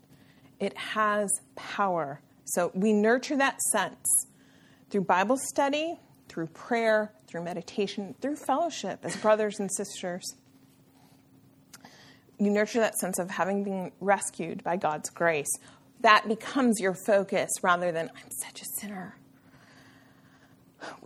it 0.60 0.78
has 0.78 1.30
power. 1.56 2.22
So 2.46 2.72
we 2.74 2.94
nurture 2.94 3.38
that 3.38 3.62
sense 3.62 4.28
through 4.90 5.02
Bible 5.02 5.38
study, 5.38 6.00
through 6.28 6.48
prayer, 6.48 7.14
through 7.28 7.44
meditation, 7.44 8.16
through 8.22 8.36
fellowship 8.36 9.00
as 9.04 9.16
brothers 9.16 9.60
and 9.60 9.72
sisters 9.72 10.36
you 12.40 12.50
nurture 12.50 12.80
that 12.80 12.96
sense 12.96 13.20
of 13.20 13.30
having 13.30 13.64
been 13.64 13.92
rescued 14.00 14.64
by 14.64 14.78
God's 14.78 15.10
grace. 15.10 15.52
That 16.02 16.28
becomes 16.28 16.80
your 16.80 16.96
focus 17.06 17.50
rather 17.62 17.92
than, 17.92 18.10
I'm 18.16 18.32
such 18.32 18.62
a 18.62 18.66
sinner. 18.80 19.16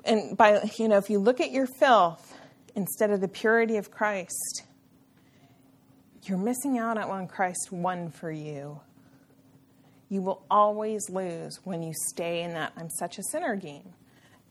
And 0.05 0.35
by, 0.35 0.69
you 0.77 0.87
know, 0.87 0.97
if 0.97 1.09
you 1.09 1.19
look 1.19 1.39
at 1.39 1.51
your 1.51 1.67
filth 1.67 2.33
instead 2.75 3.11
of 3.11 3.21
the 3.21 3.27
purity 3.27 3.77
of 3.77 3.91
Christ, 3.91 4.63
you're 6.23 6.37
missing 6.37 6.77
out 6.77 6.97
on 6.97 7.27
Christ 7.27 7.71
won 7.71 8.09
for 8.09 8.31
you. 8.31 8.79
You 10.09 10.21
will 10.21 10.43
always 10.49 11.09
lose 11.09 11.59
when 11.63 11.83
you 11.83 11.93
stay 12.09 12.41
in 12.41 12.53
that 12.53 12.73
I'm 12.75 12.89
such 12.89 13.19
a 13.19 13.23
sinner 13.23 13.55
game. 13.55 13.93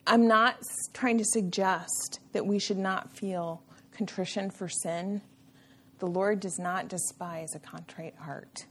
I'm 0.07 0.29
not 0.29 0.59
trying 0.93 1.19
to 1.19 1.25
suggest 1.25 2.21
that 2.33 2.47
we 2.47 2.59
should 2.59 2.79
not 2.79 3.17
feel 3.17 3.63
contrition 3.93 4.51
for 4.51 4.69
sin 4.69 5.23
the 5.99 6.07
Lord 6.07 6.41
does 6.41 6.59
not 6.59 6.89
despise 6.89 7.55
a 7.55 7.59
contrite 7.59 8.17
heart. 8.17 8.67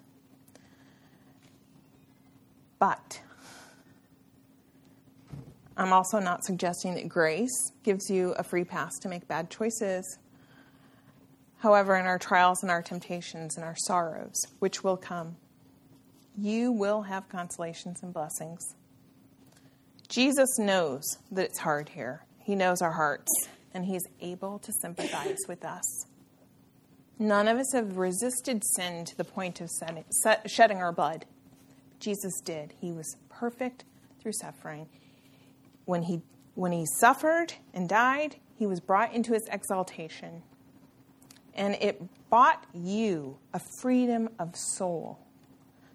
But 2.79 3.21
I'm 5.77 5.91
also 5.91 6.19
not 6.19 6.43
suggesting 6.43 6.95
that 6.95 7.09
grace 7.09 7.71
gives 7.83 8.09
you 8.09 8.33
a 8.37 8.43
free 8.43 8.63
pass 8.63 8.91
to 9.01 9.09
make 9.09 9.27
bad 9.27 9.49
choices. 9.49 10.19
However, 11.57 11.95
in 11.95 12.05
our 12.05 12.19
trials 12.19 12.61
and 12.61 12.71
our 12.71 12.81
temptations 12.81 13.55
and 13.55 13.65
our 13.65 13.75
sorrows, 13.75 14.39
which 14.59 14.83
will 14.83 14.97
come, 14.97 15.35
you 16.37 16.71
will 16.71 17.03
have 17.03 17.27
consolations 17.29 18.03
and 18.03 18.13
blessings. 18.13 18.61
Jesus 20.07 20.59
knows 20.59 21.17
that 21.31 21.45
it's 21.45 21.59
hard 21.59 21.89
here. 21.89 22.25
He 22.39 22.55
knows 22.55 22.81
our 22.81 22.91
hearts, 22.91 23.31
and 23.73 23.85
He's 23.85 24.03
able 24.21 24.59
to 24.59 24.71
sympathize 24.81 25.39
with 25.47 25.65
us. 25.65 25.94
None 27.17 27.47
of 27.47 27.57
us 27.57 27.71
have 27.73 27.97
resisted 27.97 28.63
sin 28.75 29.05
to 29.05 29.17
the 29.17 29.23
point 29.23 29.61
of 29.61 29.69
shedding 30.45 30.77
our 30.77 30.91
blood. 30.91 31.25
Jesus 31.99 32.41
did. 32.41 32.73
He 32.79 32.91
was 32.91 33.15
perfect 33.29 33.85
through 34.21 34.33
suffering. 34.33 34.87
When 35.85 36.03
he, 36.03 36.21
when 36.55 36.71
he 36.71 36.85
suffered 36.99 37.53
and 37.73 37.87
died, 37.87 38.35
he 38.57 38.65
was 38.65 38.79
brought 38.79 39.13
into 39.13 39.33
his 39.33 39.47
exaltation. 39.51 40.43
And 41.53 41.75
it 41.75 42.01
bought 42.29 42.65
you 42.73 43.37
a 43.53 43.61
freedom 43.81 44.29
of 44.37 44.55
soul 44.55 45.19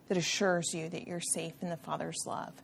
that 0.09 0.16
assures 0.16 0.72
you 0.72 0.88
that 0.88 1.06
you're 1.06 1.20
safe 1.20 1.52
in 1.61 1.68
the 1.68 1.76
Father's 1.76 2.24
love. 2.26 2.54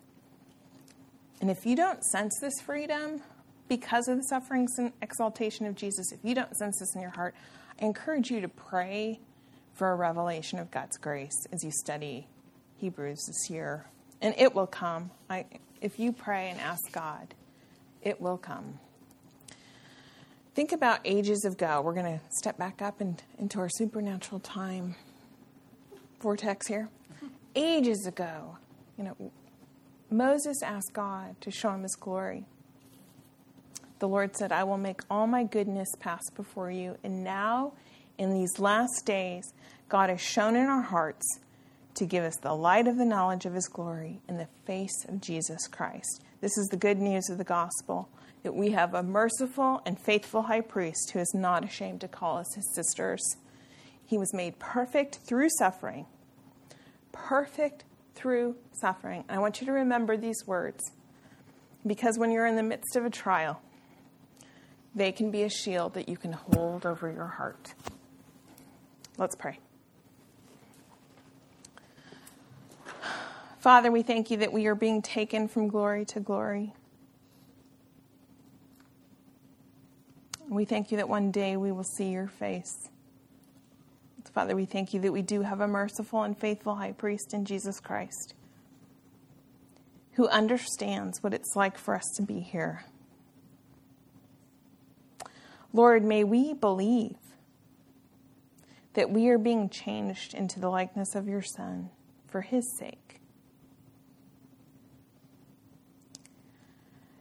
And 1.40 1.50
if 1.50 1.66
you 1.66 1.76
don't 1.76 2.02
sense 2.04 2.38
this 2.40 2.58
freedom 2.60 3.20
because 3.68 4.08
of 4.08 4.16
the 4.16 4.22
sufferings 4.24 4.78
and 4.78 4.92
exaltation 5.02 5.66
of 5.66 5.74
Jesus, 5.74 6.10
if 6.10 6.20
you 6.24 6.34
don't 6.34 6.56
sense 6.56 6.78
this 6.78 6.94
in 6.94 7.02
your 7.02 7.10
heart, 7.10 7.34
I 7.80 7.84
encourage 7.84 8.30
you 8.30 8.40
to 8.40 8.48
pray 8.48 9.20
for 9.74 9.90
a 9.92 9.94
revelation 9.94 10.58
of 10.58 10.70
God's 10.70 10.96
grace 10.96 11.46
as 11.52 11.62
you 11.62 11.70
study 11.70 12.26
Hebrews 12.78 13.24
this 13.26 13.50
year. 13.50 13.86
And 14.22 14.34
it 14.38 14.54
will 14.54 14.66
come. 14.66 15.10
I, 15.28 15.44
if 15.80 15.98
you 15.98 16.12
pray 16.12 16.48
and 16.48 16.60
ask 16.60 16.90
God, 16.92 17.34
it 18.02 18.20
will 18.20 18.38
come. 18.38 18.80
Think 20.54 20.72
about 20.72 21.00
ages 21.04 21.44
ago. 21.44 21.82
We're 21.82 21.92
going 21.92 22.18
to 22.18 22.20
step 22.30 22.56
back 22.56 22.80
up 22.80 23.02
and, 23.02 23.22
into 23.38 23.58
our 23.58 23.68
supernatural 23.68 24.40
time 24.40 24.94
vortex 26.20 26.66
here. 26.66 26.88
Ages 27.54 28.06
ago, 28.06 28.56
you 28.96 29.04
know, 29.04 29.30
Moses 30.10 30.62
asked 30.62 30.94
God 30.94 31.38
to 31.42 31.50
show 31.50 31.72
him 31.72 31.82
his 31.82 31.94
glory 31.94 32.46
the 33.98 34.08
Lord 34.08 34.36
said, 34.36 34.52
I 34.52 34.64
will 34.64 34.78
make 34.78 35.00
all 35.10 35.26
my 35.26 35.44
goodness 35.44 35.88
pass 35.98 36.22
before 36.34 36.70
you. 36.70 36.96
And 37.02 37.24
now, 37.24 37.72
in 38.18 38.32
these 38.34 38.58
last 38.58 39.04
days, 39.04 39.52
God 39.88 40.10
has 40.10 40.20
shone 40.20 40.56
in 40.56 40.66
our 40.66 40.82
hearts 40.82 41.40
to 41.94 42.04
give 42.04 42.24
us 42.24 42.36
the 42.36 42.54
light 42.54 42.86
of 42.86 42.98
the 42.98 43.04
knowledge 43.04 43.46
of 43.46 43.54
his 43.54 43.68
glory 43.68 44.20
in 44.28 44.36
the 44.36 44.48
face 44.66 45.04
of 45.08 45.20
Jesus 45.20 45.66
Christ. 45.66 46.22
This 46.40 46.58
is 46.58 46.68
the 46.68 46.76
good 46.76 46.98
news 46.98 47.30
of 47.30 47.38
the 47.38 47.44
gospel 47.44 48.08
that 48.42 48.54
we 48.54 48.70
have 48.70 48.94
a 48.94 49.02
merciful 49.02 49.80
and 49.86 49.98
faithful 49.98 50.42
high 50.42 50.60
priest 50.60 51.10
who 51.12 51.18
is 51.18 51.32
not 51.34 51.64
ashamed 51.64 52.02
to 52.02 52.08
call 52.08 52.36
us 52.36 52.54
his 52.54 52.70
sisters. 52.74 53.22
He 54.04 54.18
was 54.18 54.32
made 54.34 54.58
perfect 54.58 55.20
through 55.26 55.48
suffering. 55.58 56.06
Perfect 57.12 57.84
through 58.14 58.56
suffering. 58.72 59.24
I 59.28 59.38
want 59.38 59.60
you 59.60 59.66
to 59.66 59.72
remember 59.72 60.16
these 60.16 60.46
words 60.46 60.92
because 61.86 62.18
when 62.18 62.30
you're 62.30 62.46
in 62.46 62.56
the 62.56 62.62
midst 62.62 62.94
of 62.96 63.04
a 63.04 63.10
trial, 63.10 63.60
they 64.96 65.12
can 65.12 65.30
be 65.30 65.42
a 65.42 65.50
shield 65.50 65.94
that 65.94 66.08
you 66.08 66.16
can 66.16 66.32
hold 66.32 66.86
over 66.86 67.12
your 67.12 67.26
heart. 67.26 67.74
Let's 69.18 69.36
pray. 69.36 69.58
Father, 73.58 73.92
we 73.92 74.02
thank 74.02 74.30
you 74.30 74.38
that 74.38 74.52
we 74.52 74.66
are 74.66 74.74
being 74.74 75.02
taken 75.02 75.48
from 75.48 75.68
glory 75.68 76.04
to 76.06 76.20
glory. 76.20 76.72
We 80.48 80.64
thank 80.64 80.90
you 80.90 80.96
that 80.96 81.08
one 81.08 81.30
day 81.30 81.56
we 81.56 81.72
will 81.72 81.84
see 81.84 82.10
your 82.10 82.28
face. 82.28 82.88
Father, 84.32 84.54
we 84.54 84.66
thank 84.66 84.94
you 84.94 85.00
that 85.00 85.12
we 85.12 85.22
do 85.22 85.42
have 85.42 85.60
a 85.60 85.68
merciful 85.68 86.22
and 86.22 86.38
faithful 86.38 86.76
high 86.76 86.92
priest 86.92 87.34
in 87.34 87.44
Jesus 87.44 87.80
Christ 87.80 88.34
who 90.12 90.28
understands 90.28 91.22
what 91.22 91.34
it's 91.34 91.56
like 91.56 91.76
for 91.76 91.94
us 91.94 92.04
to 92.16 92.22
be 92.22 92.40
here. 92.40 92.84
Lord, 95.76 96.02
may 96.02 96.24
we 96.24 96.54
believe 96.54 97.18
that 98.94 99.10
we 99.10 99.28
are 99.28 99.36
being 99.36 99.68
changed 99.68 100.32
into 100.32 100.58
the 100.58 100.70
likeness 100.70 101.14
of 101.14 101.28
your 101.28 101.42
Son 101.42 101.90
for 102.28 102.40
his 102.40 102.66
sake. 102.78 103.20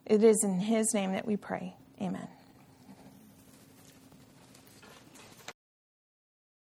It 0.05 0.23
is 0.23 0.45
in 0.45 0.57
his 0.57 0.93
name 0.93 1.11
that 1.11 1.27
we 1.27 1.35
pray. 1.35 1.75
Amen. 2.01 2.29